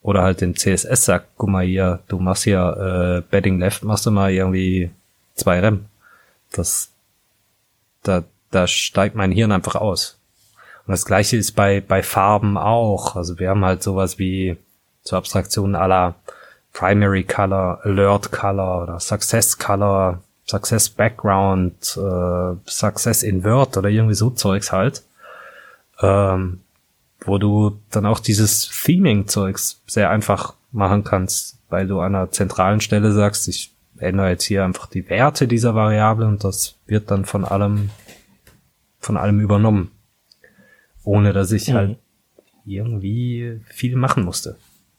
[0.00, 4.06] oder halt den CSS sag, guck mal hier, du machst hier äh, Padding Left, machst
[4.06, 4.90] du mal irgendwie
[5.34, 5.86] 2 Rem.
[6.50, 6.90] Das
[8.02, 8.24] da
[8.54, 10.18] da steigt mein Hirn einfach aus.
[10.86, 13.16] Und das gleiche ist bei, bei Farben auch.
[13.16, 14.56] Also wir haben halt sowas wie
[15.02, 16.14] zur Abstraktion aller
[16.72, 24.30] Primary Color, Alert Color oder Success Color, Success Background, äh, Success Invert oder irgendwie so
[24.30, 25.02] Zeugs halt.
[26.02, 26.60] Ähm,
[27.24, 32.80] wo du dann auch dieses Theming-Zeugs sehr einfach machen kannst, weil du an einer zentralen
[32.80, 37.24] Stelle sagst, ich ändere jetzt hier einfach die Werte dieser Variable und das wird dann
[37.24, 37.90] von allem,
[39.04, 39.90] von allem übernommen.
[41.04, 41.74] Ohne dass ich mhm.
[41.74, 41.98] halt
[42.64, 44.56] irgendwie viel machen musste.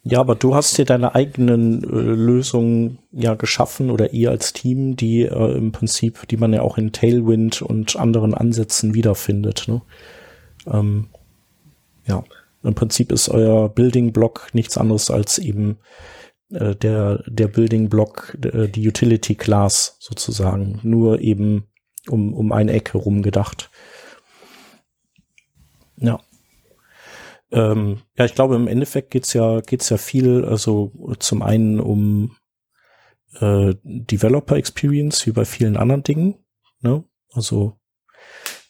[0.07, 4.95] Ja, aber du hast dir deine eigenen äh, Lösungen ja geschaffen oder ihr als Team,
[4.95, 9.63] die äh, im Prinzip, die man ja auch in Tailwind und anderen Ansätzen wiederfindet.
[9.67, 9.81] Ne?
[10.71, 11.07] Ähm,
[12.05, 12.23] ja,
[12.61, 15.77] im Prinzip ist euer Building Block nichts anderes als eben
[16.51, 21.65] äh, der der Building Block, äh, die Utility Class sozusagen, nur eben
[22.09, 23.71] um um eine Ecke rum gedacht.
[25.97, 26.19] Ja.
[27.51, 32.35] Ähm, ja, ich glaube, im Endeffekt geht's ja, geht's ja viel, also zum einen um
[33.39, 36.35] äh, Developer Experience, wie bei vielen anderen Dingen,
[36.81, 37.03] ne?
[37.31, 37.77] Also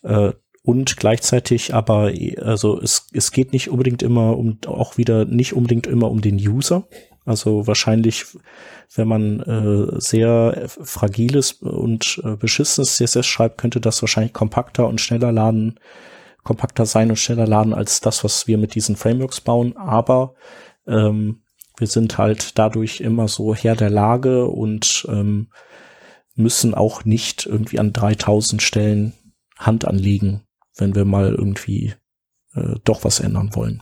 [0.03, 0.33] äh,
[0.65, 2.11] und gleichzeitig aber,
[2.41, 6.37] also es, es geht nicht unbedingt immer um, auch wieder nicht unbedingt immer um den
[6.37, 6.87] User.
[7.23, 8.25] Also wahrscheinlich,
[8.95, 15.01] wenn man äh, sehr fragiles und äh, beschissenes CSS schreibt, könnte das wahrscheinlich kompakter und
[15.01, 15.79] schneller laden
[16.45, 19.75] kompakter sein und schneller laden als das, was wir mit diesen Frameworks bauen.
[19.75, 20.35] Aber
[20.87, 21.41] ähm,
[21.75, 25.49] wir sind halt dadurch immer so Herr der Lage und ähm,
[26.35, 29.13] müssen auch nicht irgendwie an 3000 Stellen
[29.57, 30.43] Hand anlegen,
[30.77, 31.95] wenn wir mal irgendwie
[32.53, 33.81] äh, doch was ändern wollen.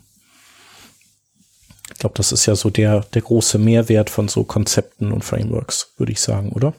[1.92, 5.94] Ich glaube, das ist ja so der, der große Mehrwert von so Konzepten und Frameworks,
[5.98, 6.74] würde ich sagen, oder?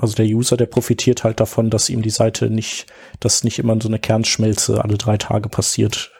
[0.00, 2.86] Also der User, der profitiert halt davon, dass ihm die Seite nicht,
[3.20, 6.10] dass nicht immer so eine Kernschmelze alle drei Tage passiert.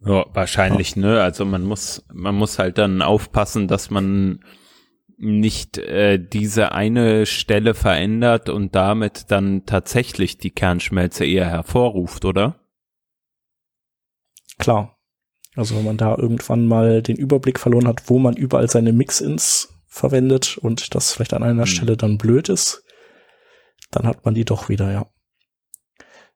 [0.00, 1.02] Ja, wahrscheinlich, ja.
[1.02, 1.22] ne?
[1.22, 4.40] Also man muss, man muss halt dann aufpassen, dass man
[5.18, 12.58] nicht äh, diese eine Stelle verändert und damit dann tatsächlich die Kernschmelze eher hervorruft, oder?
[14.58, 14.96] Klar.
[15.56, 19.73] Also wenn man da irgendwann mal den Überblick verloren hat, wo man überall seine Mix-ins
[19.94, 21.66] verwendet und das vielleicht an einer mhm.
[21.66, 22.82] Stelle dann blöd ist,
[23.92, 25.06] dann hat man die doch wieder, ja.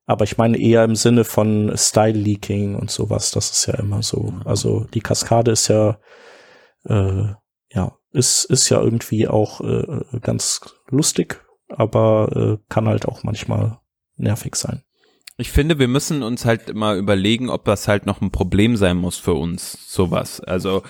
[0.06, 4.02] Aber ich meine eher im Sinne von Style Leaking und sowas, das ist ja immer
[4.02, 4.32] so.
[4.44, 5.98] Also die Kaskade ist ja,
[6.84, 7.34] äh,
[7.72, 13.80] ja, ist, ist ja irgendwie auch äh, ganz lustig, aber äh, kann halt auch manchmal
[14.16, 14.84] nervig sein.
[15.36, 18.96] Ich finde, wir müssen uns halt mal überlegen, ob das halt noch ein Problem sein
[18.96, 20.40] muss für uns, sowas.
[20.40, 20.82] Also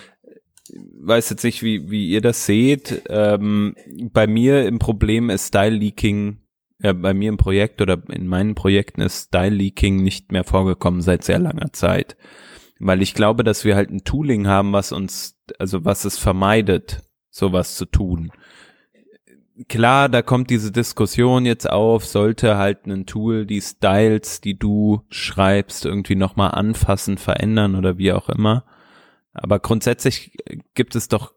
[0.74, 3.02] weiß jetzt nicht, wie, wie ihr das seht.
[3.08, 3.74] Ähm,
[4.12, 6.38] bei mir im Problem ist Style Leaking,
[6.80, 11.00] ja, bei mir im Projekt oder in meinen Projekten ist Style Leaking nicht mehr vorgekommen
[11.00, 12.16] seit sehr langer Zeit.
[12.78, 17.02] Weil ich glaube, dass wir halt ein Tooling haben, was uns, also was es vermeidet,
[17.30, 18.30] sowas zu tun.
[19.68, 25.02] Klar, da kommt diese Diskussion jetzt auf, sollte halt ein Tool die Styles, die du
[25.10, 28.64] schreibst, irgendwie nochmal anfassen, verändern oder wie auch immer.
[29.38, 30.32] Aber grundsätzlich
[30.74, 31.32] gibt es doch,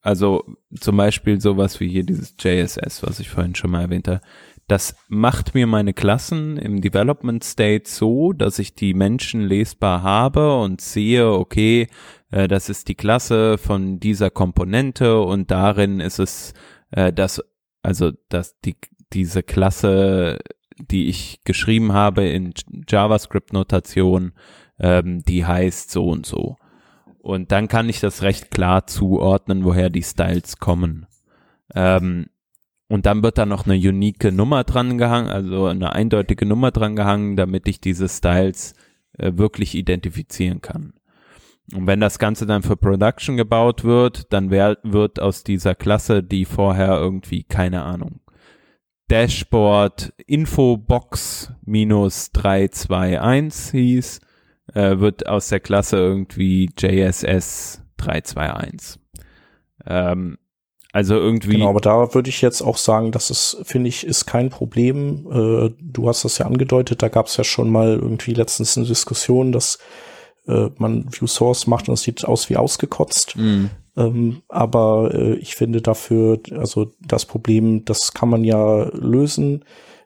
[0.00, 0.44] also
[0.78, 4.20] zum Beispiel sowas wie hier dieses JSS, was ich vorhin schon mal erwähnte.
[4.66, 10.58] Das macht mir meine Klassen im Development State so, dass ich die Menschen lesbar habe
[10.58, 11.88] und sehe, okay,
[12.30, 16.54] äh, das ist die Klasse von dieser Komponente und darin ist es
[16.92, 17.42] äh, das,
[17.82, 18.76] also dass die
[19.12, 20.38] diese Klasse,
[20.78, 22.52] die ich geschrieben habe in
[22.88, 24.32] JavaScript-Notation,
[24.78, 26.56] ähm, die heißt so und so.
[27.24, 31.06] Und dann kann ich das recht klar zuordnen, woher die Styles kommen.
[31.74, 32.26] Ähm,
[32.86, 36.96] und dann wird da noch eine unique Nummer dran gehangen, also eine eindeutige Nummer dran
[36.96, 38.74] gehangen, damit ich diese Styles
[39.16, 40.92] äh, wirklich identifizieren kann.
[41.72, 46.22] Und wenn das Ganze dann für Production gebaut wird, dann wär, wird aus dieser Klasse,
[46.22, 48.20] die vorher irgendwie, keine Ahnung,
[49.08, 54.20] Dashboard Infobox minus 321 hieß,
[54.72, 59.00] äh, wird aus der Klasse irgendwie JSS 321.
[59.86, 60.38] Ähm,
[60.92, 61.54] also irgendwie.
[61.54, 65.26] Genau, aber da würde ich jetzt auch sagen, das ist, finde ich, ist kein Problem.
[65.28, 68.86] Äh, du hast das ja angedeutet, da gab es ja schon mal irgendwie letztens eine
[68.86, 69.80] Diskussion, dass
[70.46, 73.34] äh, man View Source macht und es sieht aus wie ausgekotzt.
[73.36, 73.66] Mm.
[73.96, 79.64] Ähm, aber äh, ich finde dafür, also das Problem, das kann man ja lösen,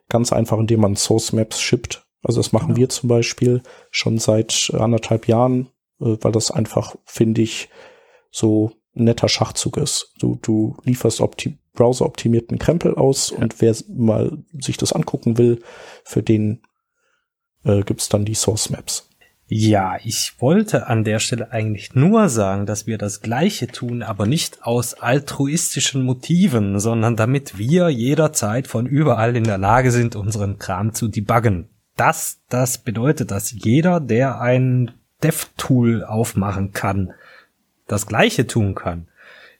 [0.09, 2.07] ganz einfach, indem man Source Maps shippt.
[2.21, 2.79] Also das machen genau.
[2.79, 3.61] wir zum Beispiel
[3.91, 5.67] schon seit anderthalb Jahren,
[5.99, 7.69] äh, weil das einfach, finde ich,
[8.31, 10.13] so ein netter Schachzug ist.
[10.19, 13.37] Du, du lieferst opti browser-optimierten Krempel aus ja.
[13.37, 15.61] und wer mal sich das angucken will,
[16.03, 16.61] für den
[17.63, 19.07] äh, gibt's dann die Source Maps.
[19.51, 24.27] Ja, ich wollte an der Stelle eigentlich nur sagen, dass wir das Gleiche tun, aber
[24.27, 30.59] nicht aus altruistischen Motiven, sondern damit wir jederzeit von überall in der Lage sind, unseren
[30.59, 31.69] Kram zu debuggen.
[31.99, 34.91] Das, das bedeutet, dass jeder, der ein
[35.21, 37.11] Dev-Tool aufmachen kann,
[37.87, 39.09] das Gleiche tun kann,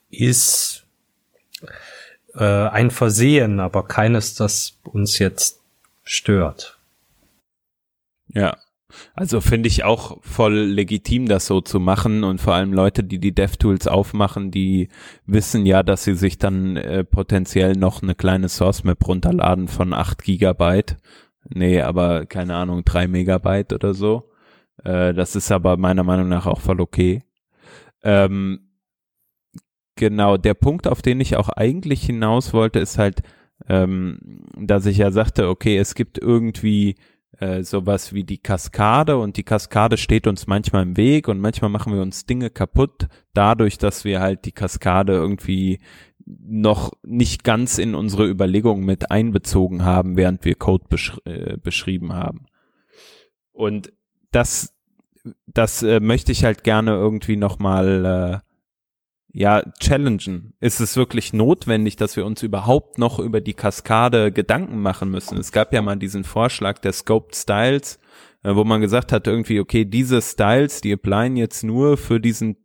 [0.08, 0.86] ist
[2.34, 5.60] äh, ein Versehen, aber keines, das uns jetzt
[6.02, 6.78] stört.
[8.28, 8.56] Ja,
[9.14, 13.18] also finde ich auch voll legitim, das so zu machen und vor allem Leute, die
[13.18, 14.88] die DevTools aufmachen, die
[15.26, 19.92] wissen ja, dass sie sich dann äh, potenziell noch eine kleine Source Map runterladen von
[19.92, 20.96] 8 Gigabyte.
[21.52, 24.30] Nee, aber keine Ahnung, 3 Megabyte oder so.
[24.84, 27.22] Äh, das ist aber meiner Meinung nach auch voll okay.
[28.02, 28.70] Ähm,
[29.96, 33.22] genau, der Punkt, auf den ich auch eigentlich hinaus wollte, ist halt,
[33.68, 36.96] ähm, dass ich ja sagte, okay, es gibt irgendwie
[37.38, 41.70] äh, sowas wie die Kaskade und die Kaskade steht uns manchmal im Weg und manchmal
[41.70, 45.80] machen wir uns Dinge kaputt dadurch, dass wir halt die Kaskade irgendwie
[46.26, 52.12] noch nicht ganz in unsere Überlegungen mit einbezogen haben, während wir Code besch äh, beschrieben
[52.12, 52.46] haben.
[53.52, 53.92] Und
[54.30, 54.74] das,
[55.46, 58.50] das äh, möchte ich halt gerne irgendwie nochmal äh,
[59.32, 60.54] ja, challengen.
[60.60, 65.38] Ist es wirklich notwendig, dass wir uns überhaupt noch über die Kaskade Gedanken machen müssen?
[65.38, 68.00] Es gab ja mal diesen Vorschlag der Scoped Styles,
[68.42, 72.56] äh, wo man gesagt hat, irgendwie, okay, diese Styles, die applyen jetzt nur für diesen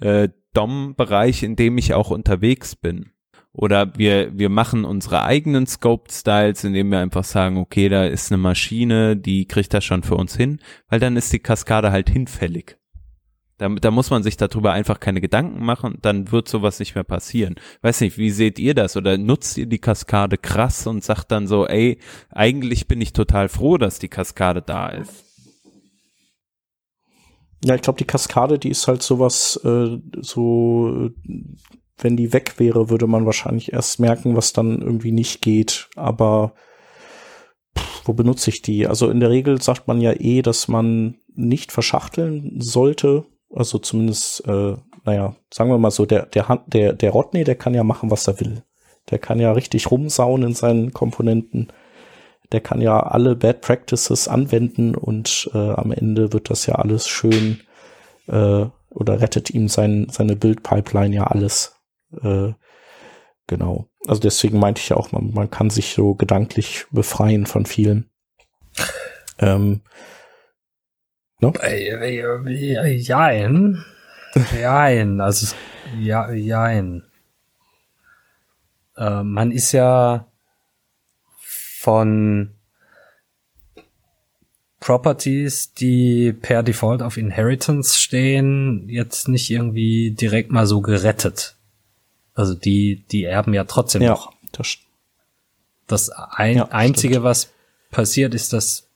[0.00, 3.12] äh, DOM-Bereich, in dem ich auch unterwegs bin.
[3.54, 8.32] Oder wir, wir machen unsere eigenen Scoped Styles, indem wir einfach sagen, okay, da ist
[8.32, 12.08] eine Maschine, die kriegt das schon für uns hin, weil dann ist die Kaskade halt
[12.08, 12.78] hinfällig.
[13.58, 17.04] Da, da muss man sich darüber einfach keine Gedanken machen, dann wird sowas nicht mehr
[17.04, 17.56] passieren.
[17.82, 18.96] Weiß nicht, wie seht ihr das?
[18.96, 21.98] Oder nutzt ihr die Kaskade krass und sagt dann so, ey,
[22.30, 25.31] eigentlich bin ich total froh, dass die Kaskade da ist?
[27.64, 31.10] Ja, ich glaube, die Kaskade, die ist halt sowas, äh, so,
[31.98, 35.88] wenn die weg wäre, würde man wahrscheinlich erst merken, was dann irgendwie nicht geht.
[35.94, 36.54] Aber
[37.78, 38.86] pff, wo benutze ich die?
[38.86, 44.46] Also in der Regel sagt man ja eh, dass man nicht verschachteln sollte, also zumindest,
[44.46, 48.10] äh, naja, sagen wir mal so, der, der, der, der Rodney, der kann ja machen,
[48.10, 48.62] was er will.
[49.10, 51.68] Der kann ja richtig rumsauen in seinen Komponenten.
[52.52, 57.08] Der kann ja alle Bad Practices anwenden und äh, am Ende wird das ja alles
[57.08, 57.60] schön
[58.28, 61.74] äh, oder rettet ihm sein, seine Build-Pipeline ja alles.
[62.22, 62.52] Äh,
[63.46, 63.86] genau.
[64.06, 68.10] Also deswegen meinte ich ja auch, man, man kann sich so gedanklich befreien von vielen.
[69.38, 69.80] Ähm,
[71.42, 71.52] No?
[72.86, 73.84] Jein.
[74.60, 75.20] Jein.
[75.20, 75.56] Also,
[75.98, 77.02] ja, jein.
[78.96, 80.31] Äh, man ist ja
[81.82, 82.50] von
[84.78, 91.56] Properties, die per Default auf Inheritance stehen, jetzt nicht irgendwie direkt mal so gerettet.
[92.34, 94.32] Also die, die erben ja trotzdem ja, noch.
[94.52, 94.78] Das,
[95.88, 97.24] das ein, ja, einzige, stimmt.
[97.24, 97.50] was
[97.90, 98.86] passiert, ist, dass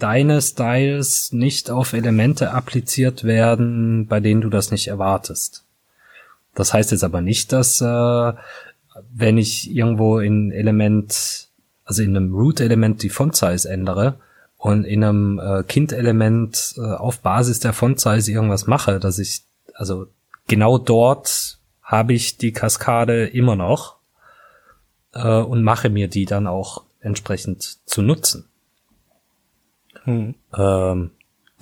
[0.00, 5.64] deine Styles nicht auf Elemente appliziert werden, bei denen du das nicht erwartest.
[6.56, 8.32] Das heißt jetzt aber nicht, dass äh,
[9.12, 11.46] wenn ich irgendwo in Element,
[11.86, 14.16] also in einem Root-Element die Font-Size ändere
[14.58, 20.08] und in einem äh, Kind-Element äh, auf Basis der Font-Size irgendwas mache, dass ich, also
[20.48, 23.96] genau dort habe ich die Kaskade immer noch
[25.14, 28.48] äh, und mache mir die dann auch entsprechend zu nutzen.
[30.02, 30.34] Hm.
[30.56, 31.10] Ähm,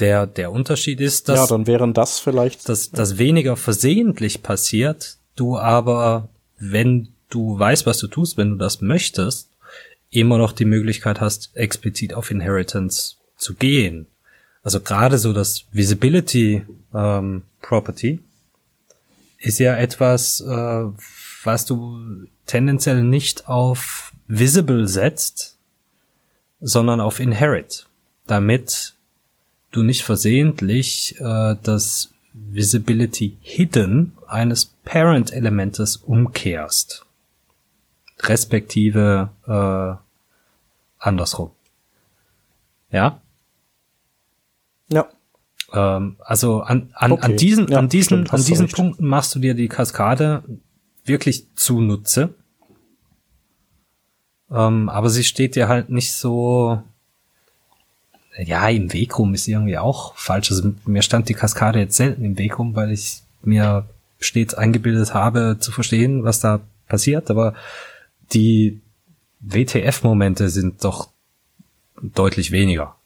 [0.01, 5.19] der, der Unterschied ist, dass, ja, dann wären das vielleicht, dass, dass weniger versehentlich passiert,
[5.37, 9.51] du aber, wenn du weißt, was du tust, wenn du das möchtest,
[10.15, 14.07] immer noch die Möglichkeit hast, explizit auf Inheritance zu gehen.
[14.63, 18.21] Also gerade so das Visibility ähm, Property
[19.39, 20.85] ist ja etwas, äh,
[21.45, 25.59] was du tendenziell nicht auf Visible setzt,
[26.61, 27.87] sondern auf Inherit
[28.27, 28.95] damit
[29.71, 37.04] du nicht versehentlich äh, das Visibility Hidden eines Parent-Elementes umkehrst.
[38.21, 39.97] Respektive äh,
[40.99, 41.51] andersrum.
[42.91, 43.21] Ja?
[44.89, 45.09] Ja.
[45.73, 47.25] Ähm, also an, an, okay.
[47.25, 50.45] an diesen, ja, an diesen, stimmt, an diesen Punkten machst du dir die Kaskade
[51.05, 52.35] wirklich zunutze.
[54.51, 56.83] Ähm, aber sie steht dir halt nicht so
[58.37, 60.51] ja, im Weg rum ist irgendwie auch falsch.
[60.51, 63.87] Also mir stand die Kaskade jetzt selten im Weg rum, weil ich mir
[64.19, 67.55] stets eingebildet habe, zu verstehen, was da passiert, aber
[68.33, 68.81] die
[69.41, 71.11] WTF-Momente sind doch
[72.01, 72.97] deutlich weniger.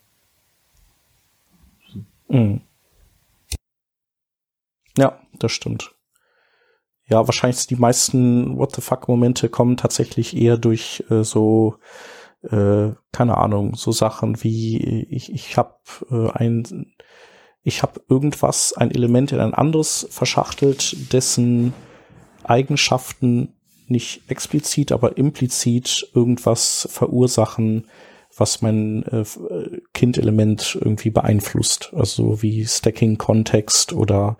[2.28, 2.60] Mhm.
[4.96, 5.94] Ja, das stimmt.
[7.06, 11.78] Ja, wahrscheinlich die meisten What the fuck Momente kommen tatsächlich eher durch äh, so
[12.42, 15.78] äh, keine Ahnung, so Sachen wie ich ich habe
[16.10, 16.94] äh, ein
[17.62, 21.72] ich habe irgendwas ein Element in ein anderes verschachtelt, dessen
[22.44, 23.54] Eigenschaften
[23.90, 27.86] nicht explizit, aber implizit irgendwas verursachen,
[28.36, 29.24] was mein äh,
[29.94, 31.92] Kind-Element irgendwie beeinflusst.
[31.94, 34.38] Also wie Stacking-Kontext oder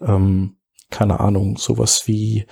[0.00, 0.56] ähm,
[0.90, 2.46] keine Ahnung, sowas wie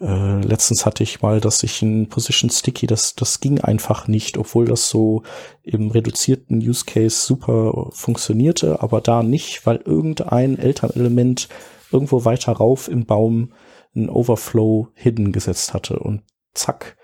[0.00, 4.38] äh, letztens hatte ich mal, dass ich ein Position Sticky, das, das ging einfach nicht,
[4.38, 5.22] obwohl das so
[5.62, 11.48] im reduzierten Use Case super funktionierte, aber da nicht, weil irgendein Elternelement
[11.92, 13.52] irgendwo weiter rauf im Baum
[13.94, 16.22] ein Overflow hidden gesetzt hatte und
[16.54, 16.96] zack,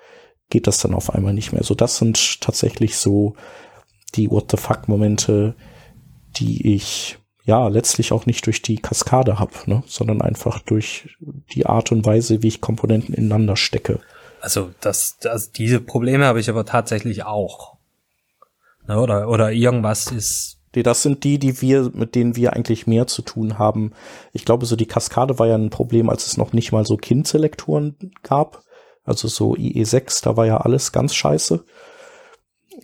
[0.48, 1.62] geht das dann auf einmal nicht mehr.
[1.62, 3.34] So, das sind tatsächlich so
[4.14, 5.54] die What the fuck Momente,
[6.36, 11.16] die ich ja letztlich auch nicht durch die Kaskade hab, ne, sondern einfach durch
[11.52, 14.00] die Art und Weise, wie ich Komponenten ineinander stecke.
[14.40, 17.76] Also das, das diese Probleme habe ich aber tatsächlich auch.
[18.86, 22.86] Ne, oder oder irgendwas ist Nee, das sind die, die wir, mit denen wir eigentlich
[22.86, 23.92] mehr zu tun haben.
[24.32, 26.96] Ich glaube, so die Kaskade war ja ein Problem, als es noch nicht mal so
[26.96, 28.62] Kindselektoren gab.
[29.04, 31.64] Also so IE6, da war ja alles ganz scheiße.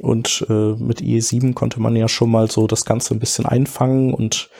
[0.00, 4.12] Und äh, mit IE7 konnte man ja schon mal so das Ganze ein bisschen einfangen
[4.12, 4.50] und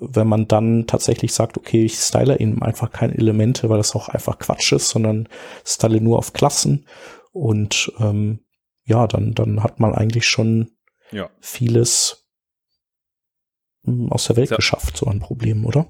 [0.00, 4.08] wenn man dann tatsächlich sagt, okay, ich style eben einfach keine Elemente, weil das auch
[4.08, 5.28] einfach Quatsch ist, sondern
[5.64, 6.86] style nur auf Klassen
[7.32, 8.40] und ähm,
[8.84, 10.70] ja, dann, dann hat man eigentlich schon
[11.10, 11.30] ja.
[11.40, 12.27] vieles
[14.10, 14.56] aus der Welt ja.
[14.56, 15.86] geschafft, so ein Problem, oder?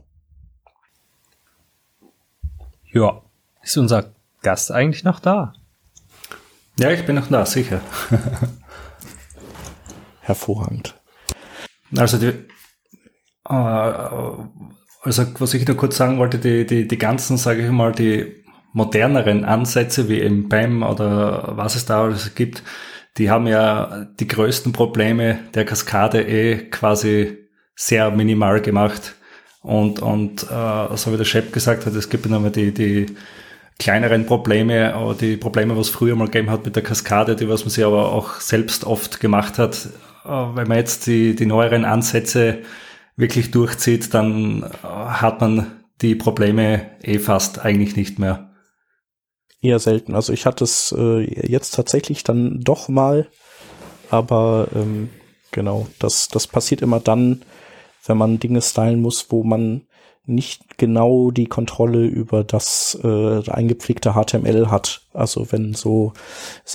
[2.92, 3.22] Ja.
[3.62, 5.53] Ist unser Gast eigentlich noch da?
[6.78, 7.80] Ja, ich bin noch da, sicher.
[10.20, 10.94] Hervorragend.
[11.96, 12.26] Also, die,
[13.49, 13.53] äh,
[15.03, 18.44] also was ich nur kurz sagen wollte, die, die, die ganzen, sage ich mal, die
[18.72, 22.62] moderneren Ansätze wie im BAM oder was es da alles gibt,
[23.16, 27.47] die haben ja die größten Probleme der Kaskade eh quasi
[27.79, 29.14] sehr minimal gemacht.
[29.62, 33.07] Und, und äh, so wie der Chef gesagt hat, es gibt nochmal die, die
[33.79, 37.62] kleineren Probleme, aber die Probleme, was früher mal gegeben hat mit der Kaskade, die was
[37.62, 39.89] man sich aber auch selbst oft gemacht hat,
[40.24, 42.59] äh, wenn man jetzt die, die neueren Ansätze
[43.16, 48.51] wirklich durchzieht, dann äh, hat man die Probleme eh fast eigentlich nicht mehr.
[49.61, 50.16] Eher selten.
[50.16, 53.29] Also ich hatte es äh, jetzt tatsächlich dann doch mal,
[54.11, 55.11] aber ähm,
[55.53, 57.43] genau, das, das passiert immer dann,
[58.09, 59.82] wenn man Dinge stylen muss, wo man
[60.24, 65.06] nicht genau die Kontrolle über das äh, eingepflegte HTML hat.
[65.14, 66.12] Also wenn so,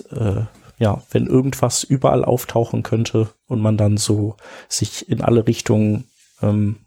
[0.09, 0.41] äh,
[0.79, 4.37] ja, wenn irgendwas überall auftauchen könnte und man dann so
[4.69, 6.09] sich in alle Richtungen
[6.41, 6.77] ähm,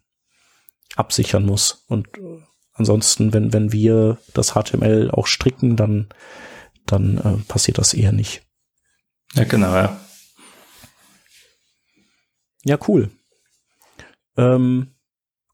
[0.97, 1.84] absichern muss.
[1.86, 2.42] Und äh,
[2.72, 6.09] ansonsten, wenn, wenn wir das HTML auch stricken, dann,
[6.84, 8.42] dann äh, passiert das eher nicht.
[9.34, 10.01] Ja, genau, ja.
[12.64, 13.11] Ja, cool.
[14.37, 14.95] Ähm,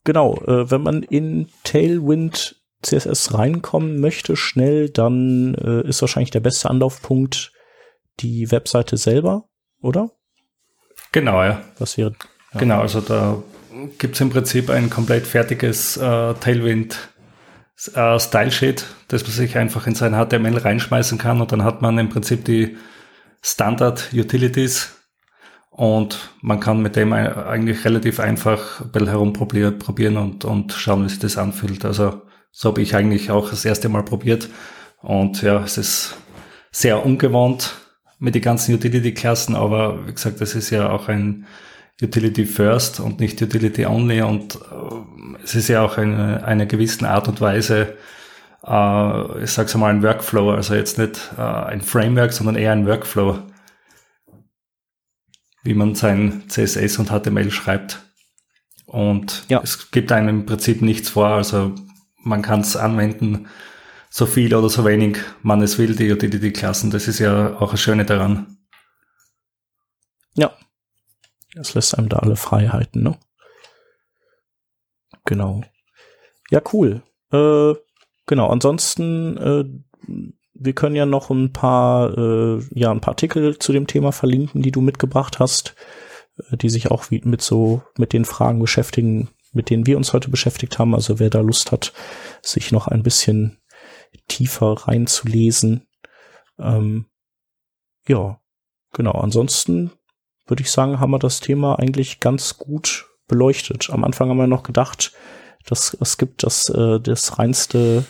[0.04, 6.40] genau, äh, wenn man in Tailwind CSS reinkommen möchte, schnell, dann äh, ist wahrscheinlich der
[6.40, 7.52] beste Anlaufpunkt
[8.20, 9.48] die Webseite selber,
[9.80, 10.10] oder?
[11.12, 11.62] Genau, ja.
[11.78, 12.14] Was wäre?
[12.52, 12.60] Ja.
[12.60, 13.42] Genau, also da
[13.98, 17.08] gibt es im Prinzip ein komplett fertiges äh, Tailwind
[17.94, 21.82] äh, Style Sheet, das man sich einfach in sein HTML reinschmeißen kann und dann hat
[21.82, 22.76] man im Prinzip die
[23.40, 25.01] Standard Utilities
[25.72, 31.18] und man kann mit dem eigentlich relativ einfach ein herumprobieren und, und schauen, wie sich
[31.18, 31.86] das anfühlt.
[31.86, 34.50] Also so habe ich eigentlich auch das erste Mal probiert.
[35.00, 36.14] Und ja, es ist
[36.70, 37.74] sehr ungewohnt
[38.18, 41.46] mit den ganzen Utility-Klassen, aber wie gesagt, das ist ja auch ein
[42.02, 47.06] Utility First und nicht Utility Only und äh, es ist ja auch eine, eine gewissen
[47.06, 47.94] Art und Weise,
[48.66, 52.86] äh, ich sag's mal, ein Workflow, also jetzt nicht äh, ein Framework, sondern eher ein
[52.86, 53.38] Workflow
[55.62, 58.02] wie man sein CSS und HTML schreibt.
[58.86, 59.60] Und ja.
[59.62, 61.74] es gibt einem im Prinzip nichts vor, also
[62.24, 63.48] man kann es anwenden,
[64.10, 66.90] so viel oder so wenig man es will, die Utility-Klassen.
[66.90, 68.58] Das ist ja auch das Schöne daran.
[70.34, 70.52] Ja.
[71.54, 73.18] Es lässt einem da alle Freiheiten, ne?
[75.24, 75.62] Genau.
[76.50, 77.02] Ja, cool.
[77.32, 77.74] Äh,
[78.26, 79.64] genau, ansonsten äh,
[80.64, 84.62] wir können ja noch ein paar, äh, ja, ein paar Artikel zu dem Thema verlinken,
[84.62, 85.74] die du mitgebracht hast,
[86.50, 90.12] äh, die sich auch wie mit so, mit den Fragen beschäftigen, mit denen wir uns
[90.12, 90.94] heute beschäftigt haben.
[90.94, 91.92] Also wer da Lust hat,
[92.42, 93.58] sich noch ein bisschen
[94.28, 95.86] tiefer reinzulesen.
[96.58, 97.06] Ähm,
[98.06, 98.40] ja,
[98.92, 99.12] genau.
[99.12, 99.92] Ansonsten
[100.46, 103.90] würde ich sagen, haben wir das Thema eigentlich ganz gut beleuchtet.
[103.90, 105.12] Am Anfang haben wir noch gedacht,
[105.66, 108.04] dass es gibt das, äh, das reinste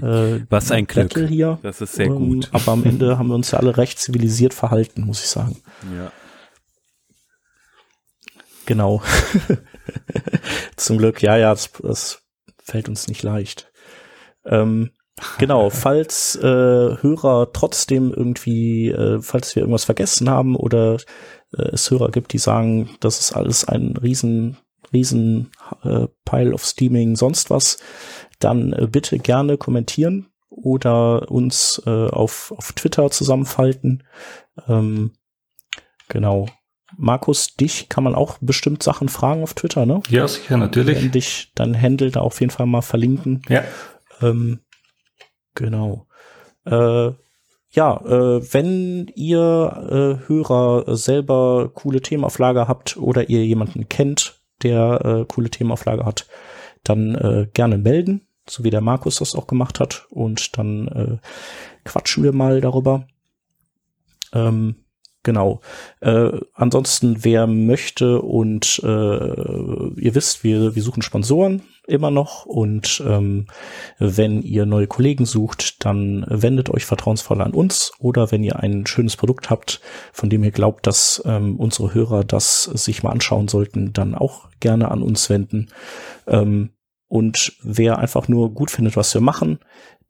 [0.00, 1.16] äh, Was ein Glück.
[1.28, 1.58] hier.
[1.62, 2.48] Das ist sehr ähm, gut.
[2.52, 5.56] Aber am Ende haben wir uns ja alle recht zivilisiert verhalten, muss ich sagen.
[5.94, 6.12] Ja.
[8.66, 9.02] Genau.
[10.76, 12.22] Zum Glück, ja, ja, das, das
[12.62, 13.72] fällt uns nicht leicht.
[14.44, 14.90] Ähm,
[15.38, 20.98] genau, falls äh, Hörer trotzdem irgendwie, äh, falls wir irgendwas vergessen haben oder
[21.56, 24.56] äh, es Hörer gibt, die sagen, das ist alles ein riesen,
[24.92, 25.50] riesen
[25.82, 27.78] äh, Pile of Steaming, sonst was,
[28.38, 34.02] dann äh, bitte gerne kommentieren oder uns äh, auf, auf Twitter zusammenfalten.
[34.68, 35.12] Ähm,
[36.08, 36.46] genau.
[36.96, 40.02] Markus, dich kann man auch bestimmt Sachen fragen auf Twitter, ne?
[40.08, 41.00] Ja, sicher, natürlich.
[41.00, 43.42] Wenn dich dein Handle da auf jeden Fall mal verlinken.
[43.48, 43.62] Ja.
[44.20, 44.60] Ähm,
[45.54, 46.06] genau.
[46.64, 47.12] Äh,
[47.72, 53.88] ja, äh, wenn ihr äh, Hörer selber coole Themen auf Lager habt oder ihr jemanden
[53.88, 56.26] kennt, der äh, coole Themen auf Lager hat,
[56.84, 60.06] dann äh, gerne melden, so wie der Markus das auch gemacht hat.
[60.10, 61.18] Und dann äh,
[61.84, 63.06] quatschen wir mal darüber.
[64.32, 64.76] Ähm,
[65.22, 65.60] Genau.
[66.00, 73.02] Äh, ansonsten, wer möchte und äh, ihr wisst, wir, wir suchen Sponsoren immer noch und
[73.06, 73.46] ähm,
[73.98, 78.86] wenn ihr neue Kollegen sucht, dann wendet euch vertrauensvoll an uns oder wenn ihr ein
[78.86, 79.80] schönes Produkt habt,
[80.12, 84.48] von dem ihr glaubt, dass ähm, unsere Hörer das sich mal anschauen sollten, dann auch
[84.60, 85.68] gerne an uns wenden.
[86.26, 86.70] Ähm,
[87.08, 89.58] und wer einfach nur gut findet, was wir machen,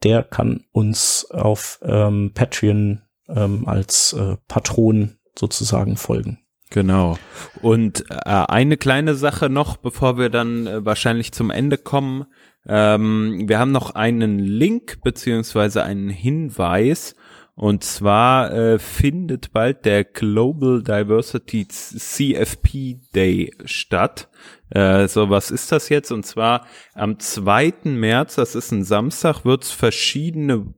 [0.03, 3.01] der kann uns auf ähm, Patreon
[3.35, 6.39] ähm, als äh, Patron sozusagen folgen.
[6.71, 7.19] Genau.
[7.63, 12.27] Und äh, eine kleine Sache noch, bevor wir dann äh, wahrscheinlich zum Ende kommen.
[12.73, 17.17] Ähm, wir haben noch einen Link beziehungsweise einen Hinweis.
[17.57, 24.31] Und zwar äh, findet bald der Global Diversity CFP Day statt.
[24.71, 26.13] Äh, so, was ist das jetzt?
[26.13, 26.65] Und zwar
[26.95, 27.75] am 2.
[27.85, 30.73] März, das ist ein Samstag, wird es verschiedene,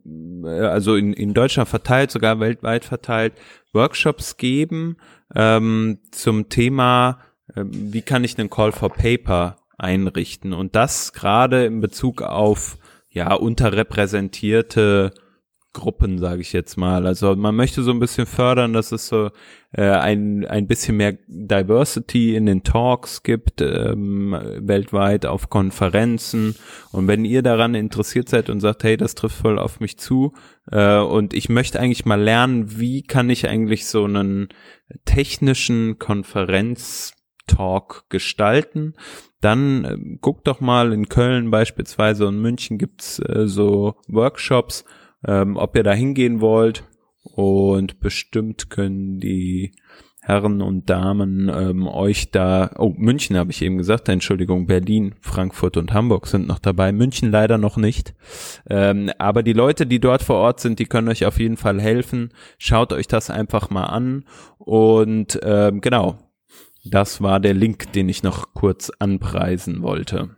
[0.45, 3.35] äh, also in, in Deutschland verteilt, sogar weltweit verteilt,
[3.73, 4.97] Workshops geben
[5.37, 7.21] ähm, zum Thema,
[7.55, 10.53] äh, wie kann ich einen Call for Paper einrichten?
[10.53, 12.79] Und das gerade in Bezug auf
[13.11, 15.13] ja unterrepräsentierte
[15.73, 17.07] Gruppen, sage ich jetzt mal.
[17.07, 19.31] Also man möchte so ein bisschen fördern, dass es so
[19.73, 26.57] äh, ein, ein bisschen mehr Diversity in den Talks gibt, ähm, weltweit auf Konferenzen.
[26.91, 30.35] Und wenn ihr daran interessiert seid und sagt, hey, das trifft voll auf mich zu
[30.71, 34.49] äh, und ich möchte eigentlich mal lernen, wie kann ich eigentlich so einen
[35.07, 38.93] technischen Konferenz-Talk gestalten,
[39.43, 44.85] dann äh, guckt doch mal in Köln beispielsweise und München gibt's äh, so Workshops,
[45.27, 46.85] ähm, ob ihr da hingehen wollt.
[47.25, 49.73] Und bestimmt können die
[50.25, 55.77] Herren und Damen ähm, euch da, oh, München habe ich eben gesagt, Entschuldigung, Berlin, Frankfurt
[55.77, 58.15] und Hamburg sind noch dabei, München leider noch nicht.
[58.71, 61.81] Ähm, aber die Leute, die dort vor Ort sind, die können euch auf jeden Fall
[61.81, 62.33] helfen.
[62.59, 64.25] Schaut euch das einfach mal an.
[64.59, 66.19] Und ähm, genau,
[66.85, 70.37] das war der Link, den ich noch kurz anpreisen wollte.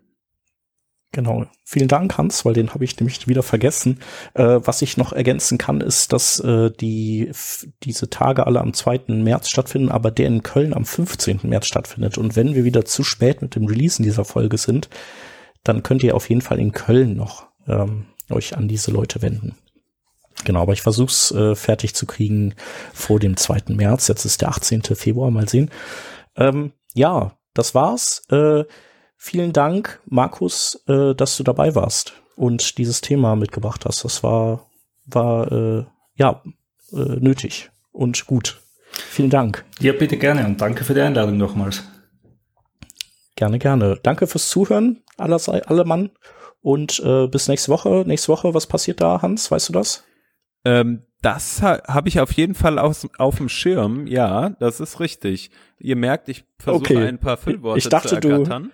[1.14, 1.46] Genau.
[1.62, 4.00] Vielen Dank, Hans, weil den habe ich nämlich wieder vergessen.
[4.34, 7.30] Äh, was ich noch ergänzen kann, ist, dass äh, die
[7.84, 9.02] diese Tage alle am 2.
[9.08, 11.40] März stattfinden, aber der in Köln am 15.
[11.44, 12.18] März stattfindet.
[12.18, 14.88] Und wenn wir wieder zu spät mit dem Releasen dieser Folge sind,
[15.62, 19.54] dann könnt ihr auf jeden Fall in Köln noch ähm, euch an diese Leute wenden.
[20.44, 22.54] Genau, aber ich versuch's äh, fertig zu kriegen
[22.92, 23.62] vor dem 2.
[23.68, 24.08] März.
[24.08, 24.82] Jetzt ist der 18.
[24.82, 25.70] Februar, mal sehen.
[26.36, 28.22] Ähm, ja, das war's.
[28.30, 28.64] Äh,
[29.26, 34.04] Vielen Dank, Markus, äh, dass du dabei warst und dieses Thema mitgebracht hast.
[34.04, 34.66] Das war,
[35.06, 36.42] war äh, ja
[36.92, 38.60] äh, nötig und gut.
[38.92, 39.64] Vielen Dank.
[39.80, 41.84] Ja, bitte gerne und danke für die Einladung nochmals.
[43.34, 43.98] Gerne, gerne.
[44.02, 46.10] Danke fürs Zuhören, aller, alle Mann.
[46.60, 48.04] Und äh, bis nächste Woche.
[48.06, 49.50] Nächste Woche, was passiert da, Hans?
[49.50, 50.04] Weißt du das?
[50.66, 54.06] Ähm, das ha habe ich auf jeden Fall aus, auf dem Schirm.
[54.06, 55.50] Ja, das ist richtig.
[55.78, 57.06] Ihr merkt, ich versuche okay.
[57.06, 58.72] ein paar Füllworte ich dachte, zu ergattern.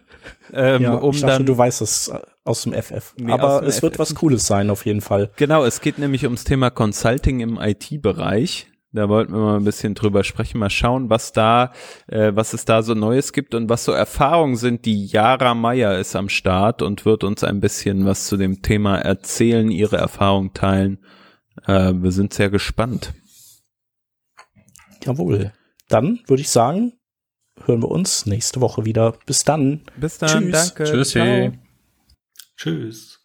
[0.50, 2.12] Du, ähm, ja, um ich dachte, dann, du weißt es
[2.44, 3.14] aus dem FF.
[3.16, 3.82] Nee, Aber es FF.
[3.82, 5.30] wird was Cooles sein, auf jeden Fall.
[5.36, 8.66] Genau, es geht nämlich ums Thema Consulting im IT-Bereich.
[8.92, 11.72] Da wollten wir mal ein bisschen drüber sprechen, mal schauen, was da,
[12.08, 14.84] äh, was es da so Neues gibt und was so Erfahrungen sind.
[14.84, 18.98] Die Yara Meyer ist am Start und wird uns ein bisschen was zu dem Thema
[18.98, 20.98] erzählen, ihre Erfahrung teilen.
[21.66, 23.14] Äh, wir sind sehr gespannt.
[25.04, 25.52] Jawohl.
[25.88, 26.92] Dann würde ich sagen,
[27.64, 29.18] hören wir uns nächste Woche wieder.
[29.26, 29.82] Bis dann.
[29.96, 30.50] Bis dann.
[30.50, 30.74] Tschüss.
[30.74, 30.84] Danke.
[30.84, 31.12] Tschüss.
[32.56, 33.19] Tschüss.